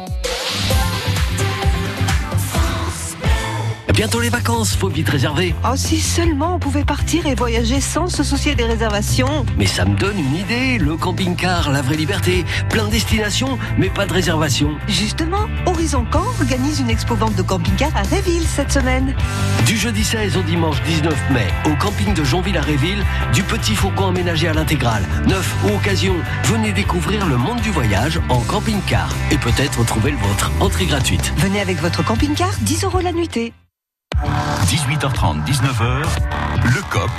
Bientôt 3.98 4.20
les 4.20 4.30
vacances, 4.30 4.76
faut 4.76 4.90
vite 4.90 5.10
réserver. 5.10 5.56
Oh, 5.66 5.76
si 5.76 6.00
seulement 6.00 6.54
on 6.54 6.60
pouvait 6.60 6.86
partir 6.86 7.26
et 7.26 7.34
voyager 7.34 7.82
sans 7.82 8.06
se 8.06 8.22
soucier 8.22 8.54
des 8.54 8.66
réservations. 8.66 9.44
Mais 9.58 9.66
ça 9.66 9.86
me 9.86 9.96
donne 9.98 10.20
une 10.20 10.36
idée, 10.36 10.78
le 10.78 10.98
camping-car, 10.98 11.72
la 11.72 11.82
vraie 11.82 11.96
liberté. 11.96 12.46
Plein 12.70 12.86
de 12.86 12.92
destinations, 12.92 13.58
mais 13.80 13.90
pas 13.90 14.06
de 14.06 14.14
réservation. 14.14 14.76
Justement, 14.88 15.48
Horizon 15.66 16.06
Camp 16.12 16.28
organise 16.40 16.80
une 16.80 16.92
expo 16.92 17.16
vente 17.16 17.36
de 17.36 17.42
camping-car 17.42 17.90
à 17.98 18.04
Réville 18.04 18.46
cette 18.46 18.72
semaine. 18.72 19.16
Du 19.66 19.76
jeudi 19.76 20.04
16 20.04 20.38
au 20.38 20.44
dimanche 20.44 20.80
19 20.84 21.32
mai, 21.32 21.48
au 21.66 21.76
camping 21.84 22.14
de 22.14 22.24
Jonville 22.24 22.58
à 22.60 22.62
Réville, 22.62 23.04
du 23.34 23.42
petit 23.42 23.74
fourgon 23.74 24.10
aménagé 24.10 24.48
à 24.48 24.54
l'intégrale, 24.54 25.08
neuf 25.26 25.56
ou 25.66 25.76
occasion. 25.76 26.14
Venez 26.44 26.72
découvrir 26.72 27.26
le 27.26 27.38
monde 27.38 27.62
du 27.62 27.72
voyage 27.72 28.22
en 28.30 28.42
camping-car 28.42 29.10
et 29.32 29.38
peut-être 29.40 29.84
trouver 29.86 30.12
le 30.12 30.18
vôtre. 30.18 30.52
Entrée 30.60 30.86
gratuite. 30.86 31.34
Venez 31.38 31.62
avec 31.62 31.82
votre 31.82 32.06
camping-car, 32.06 32.52
10 32.62 32.84
euros 32.84 33.00
la 33.00 33.12
nuitée. 33.12 33.54
18h30, 34.68 35.46
19h, 35.46 36.04
le 36.66 36.92
COP, 36.92 37.10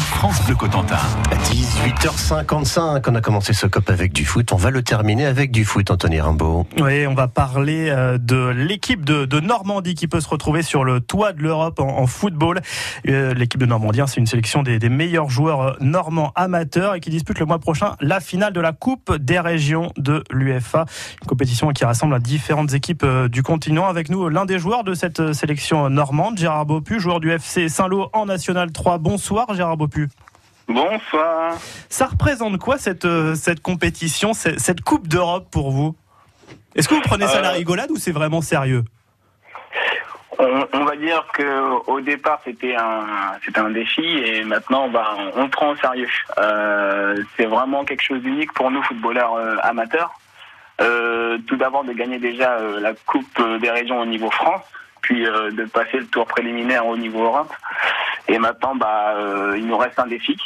France 0.00 0.44
Bleu 0.46 0.54
Cotentin. 0.54 0.98
18h55, 1.32 3.02
on 3.08 3.14
a 3.14 3.20
commencé 3.20 3.52
ce 3.52 3.66
COP 3.66 3.90
avec 3.90 4.12
du 4.12 4.24
foot. 4.24 4.52
On 4.52 4.56
va 4.56 4.70
le 4.70 4.82
terminer 4.82 5.26
avec 5.26 5.50
du 5.50 5.64
foot, 5.64 5.90
Anthony 5.90 6.20
Rimbaud. 6.20 6.66
Oui, 6.80 7.06
on 7.06 7.14
va 7.14 7.28
parler 7.28 7.88
euh, 7.90 8.16
de 8.18 8.48
l'équipe 8.48 9.04
de, 9.04 9.24
de, 9.24 9.40
Normandie 9.40 9.94
qui 9.94 10.06
peut 10.06 10.20
se 10.20 10.28
retrouver 10.28 10.62
sur 10.62 10.84
le 10.84 11.00
toit 11.00 11.32
de 11.32 11.42
l'Europe 11.42 11.80
en, 11.80 11.98
en, 11.98 12.06
football. 12.06 12.60
Euh, 13.08 13.34
l'équipe 13.34 13.60
de 13.60 13.66
Normandie, 13.66 14.00
hein, 14.00 14.06
c'est 14.06 14.20
une 14.20 14.26
sélection 14.26 14.62
des, 14.62 14.78
des, 14.78 14.88
meilleurs 14.88 15.28
joueurs 15.28 15.60
euh, 15.60 15.72
normands 15.80 16.32
amateurs 16.36 16.94
et 16.94 17.00
qui 17.00 17.10
dispute 17.10 17.38
le 17.38 17.46
mois 17.46 17.58
prochain 17.58 17.96
la 18.00 18.20
finale 18.20 18.52
de 18.52 18.60
la 18.60 18.72
Coupe 18.72 19.14
des 19.16 19.40
régions 19.40 19.92
de 19.96 20.24
l'UFA. 20.30 20.86
Une 21.22 21.28
compétition 21.28 21.68
qui 21.70 21.84
rassemble 21.84 22.18
différentes 22.20 22.72
équipes 22.72 23.06
du 23.30 23.42
continent. 23.42 23.86
Avec 23.86 24.08
nous, 24.08 24.28
l'un 24.28 24.46
des 24.46 24.58
joueurs 24.58 24.84
de 24.84 24.94
cette 24.94 25.32
sélection 25.32 25.90
normande, 25.90 26.23
Gérard 26.34 26.66
Bopu, 26.66 26.98
joueur 26.98 27.20
du 27.20 27.30
FC 27.30 27.68
Saint-Lô 27.68 28.08
en 28.12 28.26
National 28.26 28.72
3. 28.72 28.98
Bonsoir 28.98 29.52
Gérard 29.54 29.76
Bopu. 29.76 30.08
Bonsoir. 30.66 31.54
Ça 31.90 32.06
représente 32.06 32.58
quoi 32.58 32.78
cette, 32.78 33.06
cette 33.34 33.60
compétition, 33.60 34.32
cette, 34.32 34.58
cette 34.58 34.80
Coupe 34.80 35.06
d'Europe 35.08 35.48
pour 35.50 35.70
vous? 35.70 35.94
Est-ce 36.74 36.88
que 36.88 36.94
vous 36.94 37.02
prenez 37.02 37.26
ça 37.26 37.38
à 37.38 37.42
la 37.42 37.50
rigolade 37.50 37.90
ou 37.90 37.96
c'est 37.96 38.12
vraiment 38.12 38.40
sérieux? 38.40 38.84
On, 40.38 40.66
on, 40.72 40.84
va 40.84 40.96
dire 40.96 41.24
que 41.32 41.88
au 41.88 42.00
départ 42.00 42.40
c'était 42.44 42.74
un 42.74 43.04
c'était 43.44 43.60
un 43.60 43.70
défi 43.70 44.02
et 44.02 44.42
maintenant 44.42 44.88
bah, 44.88 45.14
on, 45.16 45.42
on 45.42 45.48
prend 45.48 45.70
au 45.70 45.76
sérieux. 45.76 46.08
Euh, 46.38 47.22
c'est 47.36 47.46
vraiment 47.46 47.84
quelque 47.84 48.02
chose 48.02 48.20
d'unique 48.20 48.52
pour 48.52 48.70
nous 48.72 48.82
footballeurs 48.82 49.34
euh, 49.34 49.56
amateurs. 49.62 50.12
Euh, 50.80 51.38
tout 51.46 51.56
d'abord 51.56 51.84
de 51.84 51.92
gagner 51.92 52.18
déjà 52.18 52.54
euh, 52.54 52.80
la 52.80 52.94
Coupe 52.94 53.40
des 53.60 53.70
régions 53.70 54.00
au 54.00 54.06
niveau 54.06 54.30
France, 54.30 54.64
puis 55.04 55.26
euh, 55.26 55.50
de 55.50 55.64
passer 55.64 55.98
le 55.98 56.06
tour 56.06 56.26
préliminaire 56.26 56.86
au 56.86 56.96
niveau 56.96 57.24
Europe. 57.24 57.52
Et 58.26 58.38
maintenant 58.38 58.74
bah 58.74 59.14
il 59.56 59.66
nous 59.66 59.76
reste 59.76 59.98
un 59.98 60.06
défi 60.06 60.36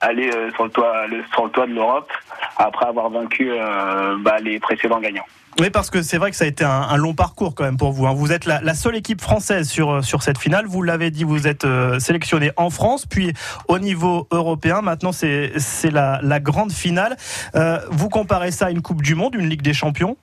aller 0.00 0.30
euh, 0.30 0.50
sur 0.52 0.64
le 0.64 0.70
toit 0.70 1.06
le, 1.06 1.22
sur 1.32 1.44
le 1.44 1.50
toit 1.50 1.66
de 1.66 1.72
l'Europe 1.72 2.10
après 2.58 2.86
avoir 2.86 3.10
vaincu 3.10 3.50
euh, 3.50 4.16
bah, 4.20 4.36
les 4.40 4.58
précédents 4.60 5.00
gagnants. 5.00 5.26
Oui, 5.58 5.70
parce 5.70 5.88
que 5.88 6.02
c'est 6.02 6.18
vrai 6.18 6.30
que 6.30 6.36
ça 6.36 6.44
a 6.44 6.48
été 6.48 6.64
un, 6.64 6.82
un, 6.82 6.96
long 6.98 7.14
parcours 7.14 7.54
quand 7.54 7.64
même 7.64 7.78
pour 7.78 7.92
vous. 7.92 8.06
Hein. 8.06 8.12
Vous 8.14 8.30
êtes 8.30 8.44
la, 8.44 8.60
la, 8.60 8.74
seule 8.74 8.94
équipe 8.94 9.22
française 9.22 9.70
sur, 9.70 10.04
sur 10.04 10.22
cette 10.22 10.36
finale. 10.36 10.66
Vous 10.66 10.82
l'avez 10.82 11.10
dit, 11.10 11.24
vous 11.24 11.46
êtes 11.46 11.64
euh, 11.64 11.98
sélectionné 11.98 12.50
en 12.58 12.68
France, 12.68 13.06
puis 13.06 13.32
au 13.68 13.78
niveau 13.78 14.28
européen. 14.30 14.82
Maintenant, 14.82 15.12
c'est 15.12 15.54
la, 15.90 16.20
la 16.22 16.40
grande 16.40 16.72
finale. 16.72 17.16
Euh, 17.54 17.78
vous 17.88 18.10
comparez 18.10 18.50
ça 18.50 18.66
à 18.66 18.70
une 18.70 18.82
Coupe 18.82 19.00
du 19.00 19.14
Monde, 19.14 19.34
une 19.34 19.48
Ligue 19.48 19.62
des 19.62 19.72
Champions? 19.72 20.18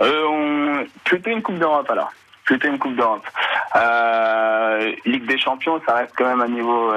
Euh, 0.00 0.24
on... 0.28 0.84
Plutôt 1.04 1.30
une 1.30 1.42
Coupe 1.42 1.60
d'Europe 1.60 1.88
alors. 1.88 2.12
Plutôt 2.44 2.68
une 2.68 2.78
Coupe 2.78 2.96
d'Europe. 2.96 3.26
Ligue 5.04 5.26
des 5.26 5.38
Champions, 5.38 5.80
ça 5.86 5.94
reste 5.94 6.14
quand 6.16 6.26
même 6.26 6.42
un 6.42 6.48
niveau 6.48 6.92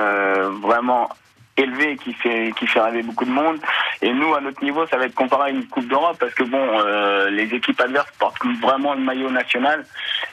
vraiment 0.61 1.09
élevé 1.57 1.97
qui 1.97 2.13
fait 2.13 2.51
qui 2.57 2.67
fait 2.67 2.79
rêver 2.79 3.01
beaucoup 3.01 3.25
de 3.25 3.31
monde 3.31 3.57
et 4.01 4.13
nous 4.13 4.33
à 4.33 4.41
notre 4.41 4.63
niveau 4.63 4.85
ça 4.87 4.97
va 4.97 5.05
être 5.05 5.15
comparé 5.15 5.49
à 5.49 5.49
une 5.49 5.65
coupe 5.65 5.87
d'Europe 5.87 6.17
parce 6.19 6.33
que 6.33 6.43
bon 6.43 6.61
euh, 6.61 7.29
les 7.31 7.53
équipes 7.53 7.81
adverses 7.81 8.11
portent 8.19 8.37
vraiment 8.61 8.93
le 8.93 9.01
maillot 9.01 9.31
national 9.31 9.85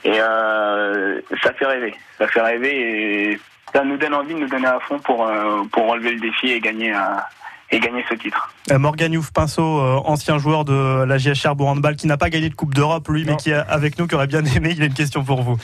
et 0.03 0.13
euh, 0.19 1.19
ça 1.43 1.53
fait 1.53 1.65
rêver 1.65 1.95
ça 2.17 2.27
fait 2.27 2.41
rêver 2.41 3.31
et 3.31 3.39
ça 3.73 3.83
nous 3.83 3.97
donne 3.97 4.13
envie 4.13 4.35
de 4.35 4.39
nous 4.39 4.47
donner 4.47 4.67
à 4.67 4.79
fond 4.79 4.99
pour 4.99 5.25
euh, 5.27 5.63
pour 5.71 5.87
relever 5.87 6.11
le 6.11 6.19
défi 6.19 6.51
et 6.51 6.59
gagner 6.59 6.93
et 7.75 7.79
gagner 7.79 8.03
ce 8.09 8.15
titre. 8.15 8.49
Morgan 8.71 9.13
Youf 9.13 9.31
Pinceau, 9.31 9.79
euh, 9.79 10.01
ancien 10.05 10.37
joueur 10.37 10.65
de 10.65 11.03
la 11.03 11.17
JHR 11.17 11.55
Handball, 11.59 11.95
qui 11.95 12.07
n'a 12.07 12.17
pas 12.17 12.29
gagné 12.29 12.49
de 12.49 12.55
Coupe 12.55 12.73
d'Europe, 12.73 13.07
lui, 13.09 13.23
non. 13.23 13.31
mais 13.31 13.37
qui 13.37 13.51
est 13.51 13.55
avec 13.55 13.99
nous, 13.99 14.07
qui 14.07 14.15
aurait 14.15 14.27
bien 14.27 14.43
aimé. 14.45 14.73
Il 14.75 14.81
a 14.81 14.85
une 14.85 14.93
question 14.93 15.23
pour 15.23 15.43
vous. 15.43 15.57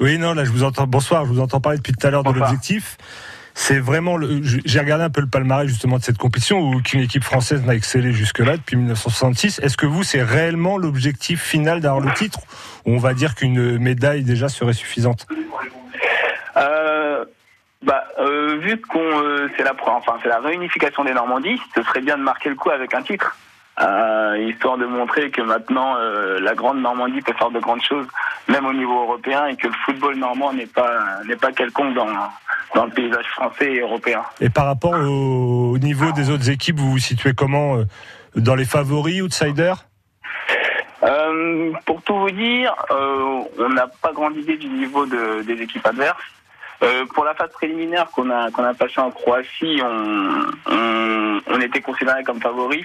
Oui, 0.00 0.18
non, 0.18 0.32
là, 0.32 0.44
je 0.44 0.50
vous 0.50 0.62
entends. 0.62 0.86
Bonsoir, 0.86 1.24
je 1.24 1.30
vous 1.30 1.40
entends 1.40 1.60
parler 1.60 1.78
depuis 1.78 1.92
tout 1.92 2.06
à 2.06 2.10
l'heure 2.10 2.22
de 2.22 2.32
l'objectif 2.32 2.96
c'est 3.58 3.78
vraiment 3.78 4.18
le, 4.18 4.42
j'ai 4.42 4.78
regardé 4.78 5.02
un 5.02 5.08
peu 5.08 5.22
le 5.22 5.28
palmarès 5.28 5.66
justement 5.66 5.96
de 5.96 6.02
cette 6.02 6.18
compétition 6.18 6.60
où 6.60 6.82
qu'une 6.82 7.00
équipe 7.00 7.24
française 7.24 7.64
n'a 7.64 7.74
excellé 7.74 8.12
jusque-là 8.12 8.58
depuis 8.58 8.76
1966. 8.76 9.60
Est-ce 9.60 9.78
que 9.78 9.86
vous 9.86 10.02
c'est 10.02 10.22
réellement 10.22 10.76
l'objectif 10.76 11.42
final 11.42 11.80
d'avoir 11.80 12.04
le 12.04 12.12
titre 12.12 12.40
ou 12.84 12.92
on 12.92 12.98
va 12.98 13.14
dire 13.14 13.34
qu'une 13.34 13.78
médaille 13.78 14.24
déjà 14.24 14.50
serait 14.50 14.74
suffisante? 14.74 15.26
Euh, 16.58 17.24
bah, 17.86 18.04
euh, 18.18 18.56
vu 18.60 18.80
qu'on 18.80 18.98
euh, 18.98 19.48
c'est 19.56 19.62
la 19.62 19.72
enfin 19.86 20.14
c'est 20.20 20.28
la 20.28 20.40
réunification 20.40 21.04
des 21.04 21.12
Normandies, 21.14 21.60
ce 21.72 21.82
serait 21.84 22.00
bien 22.00 22.18
de 22.18 22.22
marquer 22.22 22.48
le 22.48 22.56
coup 22.56 22.70
avec 22.70 22.92
un 22.94 23.02
titre. 23.02 23.36
Euh, 23.80 24.38
histoire 24.48 24.76
de 24.78 24.86
montrer 24.86 25.30
que 25.30 25.42
maintenant 25.42 25.96
la 26.40 26.54
grande 26.54 26.80
Normandie 26.80 27.20
peut 27.20 27.34
faire 27.34 27.50
de 27.50 27.60
grandes 27.60 27.82
choses, 27.82 28.06
même 28.48 28.66
au 28.66 28.72
niveau 28.72 29.02
européen, 29.02 29.46
et 29.46 29.54
que 29.54 29.68
le 29.68 29.74
football 29.84 30.16
normand 30.16 30.52
n'est 30.52 30.66
pas 30.66 31.22
n'est 31.26 31.36
pas 31.36 31.52
quelconque 31.52 31.94
dans 31.94 32.08
dans 32.74 32.86
le 32.86 32.90
paysage 32.90 33.26
français 33.26 33.74
et 33.74 33.80
européen. 33.80 34.22
Et 34.40 34.50
par 34.50 34.66
rapport 34.66 34.94
au, 34.94 35.72
au 35.74 35.78
niveau 35.78 36.10
des 36.12 36.30
autres 36.30 36.50
équipes, 36.50 36.78
vous 36.78 36.90
vous 36.90 36.98
situez 36.98 37.34
comment 37.34 37.84
dans 38.34 38.56
les 38.56 38.64
favoris, 38.64 39.22
outsiders? 39.22 39.84
Pour 41.84 42.02
tout 42.02 42.18
vous 42.18 42.30
dire, 42.30 42.74
on 42.90 43.68
n'a 43.68 43.86
pas 43.86 44.12
grande 44.12 44.36
idée 44.36 44.56
du 44.56 44.68
niveau 44.68 45.06
de, 45.06 45.42
des 45.42 45.62
équipes 45.62 45.86
adverses. 45.86 46.35
Euh, 46.82 47.06
pour 47.14 47.24
la 47.24 47.34
phase 47.34 47.50
préliminaire 47.52 48.06
qu'on 48.10 48.30
a 48.30 48.50
qu'on 48.50 48.64
a 48.64 48.74
passée 48.74 49.00
en 49.00 49.10
Croatie, 49.10 49.80
on, 49.82 50.46
on, 50.70 51.40
on 51.46 51.60
était 51.60 51.80
considéré 51.80 52.22
comme 52.22 52.40
favori. 52.40 52.84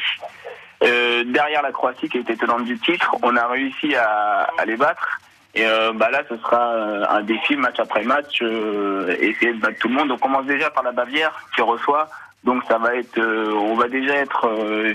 Euh, 0.83 1.23
derrière 1.25 1.61
la 1.61 1.71
Croatie 1.71 2.09
qui 2.09 2.19
était 2.19 2.35
tenante 2.35 2.63
du 2.65 2.79
titre, 2.79 3.15
on 3.21 3.35
a 3.35 3.47
réussi 3.47 3.93
à, 3.95 4.49
à 4.57 4.65
les 4.65 4.77
battre. 4.77 5.19
Et 5.53 5.65
euh, 5.65 5.91
bah 5.93 6.09
là, 6.09 6.21
ce 6.29 6.37
sera 6.37 6.73
un 7.17 7.21
défi 7.23 7.57
match 7.57 7.79
après 7.79 8.03
match, 8.03 8.41
euh, 8.41 9.13
essayer 9.19 9.53
de 9.53 9.59
battre 9.59 9.79
tout 9.79 9.89
le 9.89 9.95
monde. 9.95 10.11
On 10.11 10.17
commence 10.17 10.45
déjà 10.45 10.69
par 10.69 10.83
la 10.83 10.93
Bavière 10.93 11.33
qui 11.53 11.61
reçoit. 11.61 12.07
Donc 12.45 12.63
ça 12.67 12.77
va 12.77 12.95
être, 12.95 13.19
euh, 13.19 13.53
on 13.53 13.75
va 13.75 13.87
déjà 13.89 14.15
être 14.15 14.49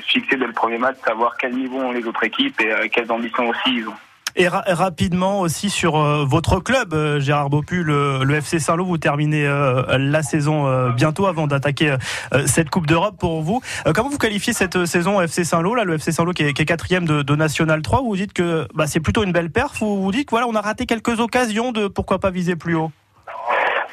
fixé 0.06 0.36
dès 0.36 0.46
le 0.46 0.52
premier 0.52 0.78
match, 0.78 0.96
savoir 1.06 1.36
quel 1.36 1.54
niveau 1.54 1.78
ont 1.78 1.92
les 1.92 2.04
autres 2.06 2.24
équipes 2.24 2.60
et 2.60 2.88
quelles 2.88 3.12
ambitions 3.12 3.48
aussi 3.48 3.68
ils 3.76 3.86
ont. 3.86 3.94
Et 4.38 4.48
ra 4.48 4.62
rapidement 4.66 5.40
aussi 5.40 5.70
sur 5.70 5.96
euh, 5.96 6.26
votre 6.26 6.60
club, 6.60 6.92
euh, 6.92 7.18
Gérard 7.20 7.48
Bopu, 7.48 7.82
le, 7.82 8.22
FC 8.34 8.58
Saint-Lô, 8.58 8.84
vous 8.84 8.98
terminez 8.98 9.46
euh, 9.46 9.96
la 9.98 10.22
saison 10.22 10.90
bientôt 10.90 11.26
avant 11.26 11.46
d'attaquer 11.46 11.96
cette 12.44 12.68
Coupe 12.68 12.86
d'Europe 12.86 13.16
pour 13.18 13.40
vous. 13.40 13.62
comment 13.94 14.10
vous 14.10 14.18
qualifiez 14.18 14.52
cette 14.52 14.84
saison 14.84 15.20
FC 15.22 15.44
Saint-Lô, 15.44 15.74
là, 15.74 15.84
le 15.84 15.94
FC 15.94 16.12
Saint-Lô 16.12 16.32
qui 16.32 16.42
est, 16.42 16.52
quatrième 16.52 17.06
de, 17.06 17.36
National 17.36 17.80
3 17.80 18.02
Vous 18.02 18.16
dites 18.16 18.34
que 18.34 18.66
bah, 18.74 18.86
c'est 18.86 19.00
plutôt 19.00 19.24
une 19.24 19.32
belle 19.32 19.50
perf 19.50 19.80
ou 19.80 20.02
vous 20.02 20.12
dites 20.12 20.26
que 20.26 20.30
voilà, 20.30 20.46
on 20.46 20.54
a 20.54 20.60
raté 20.60 20.84
quelques 20.84 21.18
occasions 21.20 21.72
de 21.72 21.88
pourquoi 21.88 22.18
pas 22.18 22.30
viser 22.30 22.56
plus 22.56 22.74
haut? 22.74 22.90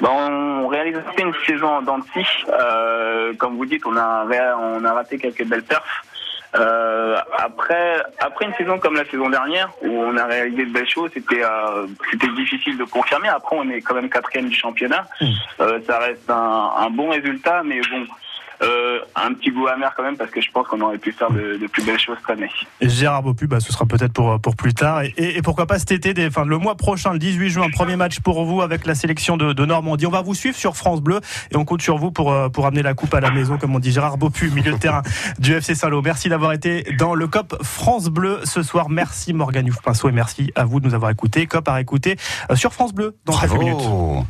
Bon, 0.01 0.09
on 0.09 0.67
réalise 0.67 0.97
une 1.17 1.33
saison 1.45 1.77
en 1.77 1.83
comme 3.37 3.55
vous 3.55 3.65
dites, 3.65 3.85
on 3.85 3.95
a, 3.95 4.25
on 4.59 4.83
a 4.83 4.93
raté 4.93 5.17
quelques 5.17 5.45
belles 5.45 5.63
perfs. 5.63 6.03
Euh, 6.55 7.17
après, 7.37 8.03
après 8.19 8.45
une 8.45 8.53
saison 8.53 8.77
comme 8.77 8.95
la 8.95 9.05
saison 9.05 9.29
dernière, 9.29 9.69
où 9.81 9.89
on 9.89 10.15
a 10.17 10.25
réalisé 10.25 10.65
de 10.65 10.71
belles 10.71 10.89
choses, 10.89 11.09
c'était 11.13 11.43
euh, 11.43 11.87
c'était 12.11 12.27
difficile 12.29 12.77
de 12.77 12.83
confirmer. 12.83 13.27
Après, 13.27 13.55
on 13.57 13.67
est 13.69 13.81
quand 13.81 13.95
même 13.95 14.09
quatrième 14.09 14.49
du 14.49 14.55
championnat. 14.55 15.05
Euh, 15.59 15.79
ça 15.87 15.99
reste 15.99 16.29
un, 16.29 16.71
un, 16.77 16.89
bon 16.89 17.09
résultat, 17.09 17.63
mais 17.63 17.81
bon. 17.81 18.05
Euh, 18.61 18.99
un 19.15 19.33
petit 19.33 19.51
goût 19.51 19.67
amer 19.67 19.93
quand 19.95 20.03
même 20.03 20.17
parce 20.17 20.31
que 20.31 20.41
je 20.41 20.49
pense 20.51 20.67
qu'on 20.67 20.79
aurait 20.81 20.97
pu 20.97 21.11
faire 21.11 21.31
de, 21.31 21.57
de, 21.57 21.67
plus 21.67 21.83
belles 21.83 21.99
choses 21.99 22.17
cette 22.21 22.37
année. 22.37 22.49
Et 22.81 22.89
Gérard 22.89 23.23
Bopu, 23.23 23.47
bah, 23.47 23.59
ce 23.59 23.73
sera 23.73 23.85
peut-être 23.85 24.13
pour, 24.13 24.39
pour 24.39 24.55
plus 24.55 24.73
tard. 24.73 25.01
Et, 25.01 25.13
et, 25.17 25.37
et, 25.37 25.41
pourquoi 25.41 25.65
pas 25.65 25.79
cet 25.79 25.91
été, 25.91 26.13
des, 26.13 26.27
enfin, 26.27 26.45
le 26.45 26.57
mois 26.57 26.75
prochain, 26.75 27.13
le 27.13 27.19
18 27.19 27.49
juin, 27.49 27.69
premier 27.69 27.95
match 27.95 28.19
pour 28.19 28.43
vous 28.45 28.61
avec 28.61 28.85
la 28.85 28.95
sélection 28.95 29.37
de, 29.37 29.53
de, 29.53 29.65
Normandie. 29.65 30.05
On 30.05 30.11
va 30.11 30.21
vous 30.21 30.35
suivre 30.35 30.55
sur 30.55 30.75
France 30.77 31.01
Bleu 31.01 31.19
et 31.51 31.57
on 31.57 31.65
compte 31.65 31.81
sur 31.81 31.97
vous 31.97 32.11
pour, 32.11 32.33
pour 32.51 32.65
amener 32.65 32.83
la 32.83 32.93
coupe 32.93 33.13
à 33.13 33.19
la 33.19 33.31
maison, 33.31 33.57
comme 33.57 33.75
on 33.75 33.79
dit. 33.79 33.91
Gérard 33.91 34.17
Bopu, 34.17 34.49
milieu 34.49 34.73
de 34.73 34.77
terrain 34.77 35.01
du 35.39 35.53
FC 35.53 35.75
Saint-Lô. 35.75 36.01
Merci 36.01 36.29
d'avoir 36.29 36.53
été 36.53 36.83
dans 36.97 37.15
le 37.15 37.27
COP 37.27 37.61
France 37.63 38.09
Bleu 38.09 38.39
ce 38.43 38.61
soir. 38.61 38.89
Merci 38.89 39.33
Morgan 39.33 39.65
Youf-Pinceau 39.65 40.09
et 40.09 40.11
merci 40.11 40.51
à 40.55 40.65
vous 40.65 40.79
de 40.79 40.87
nous 40.87 40.93
avoir 40.93 41.11
écoutés. 41.11 41.47
COP 41.47 41.67
à 41.67 41.81
écouter 41.81 42.17
sur 42.55 42.73
France 42.73 42.93
Bleu 42.93 43.15
dans 43.25 43.33
Bravo. 43.33 43.55
quelques 43.55 43.63
minutes. 43.63 44.25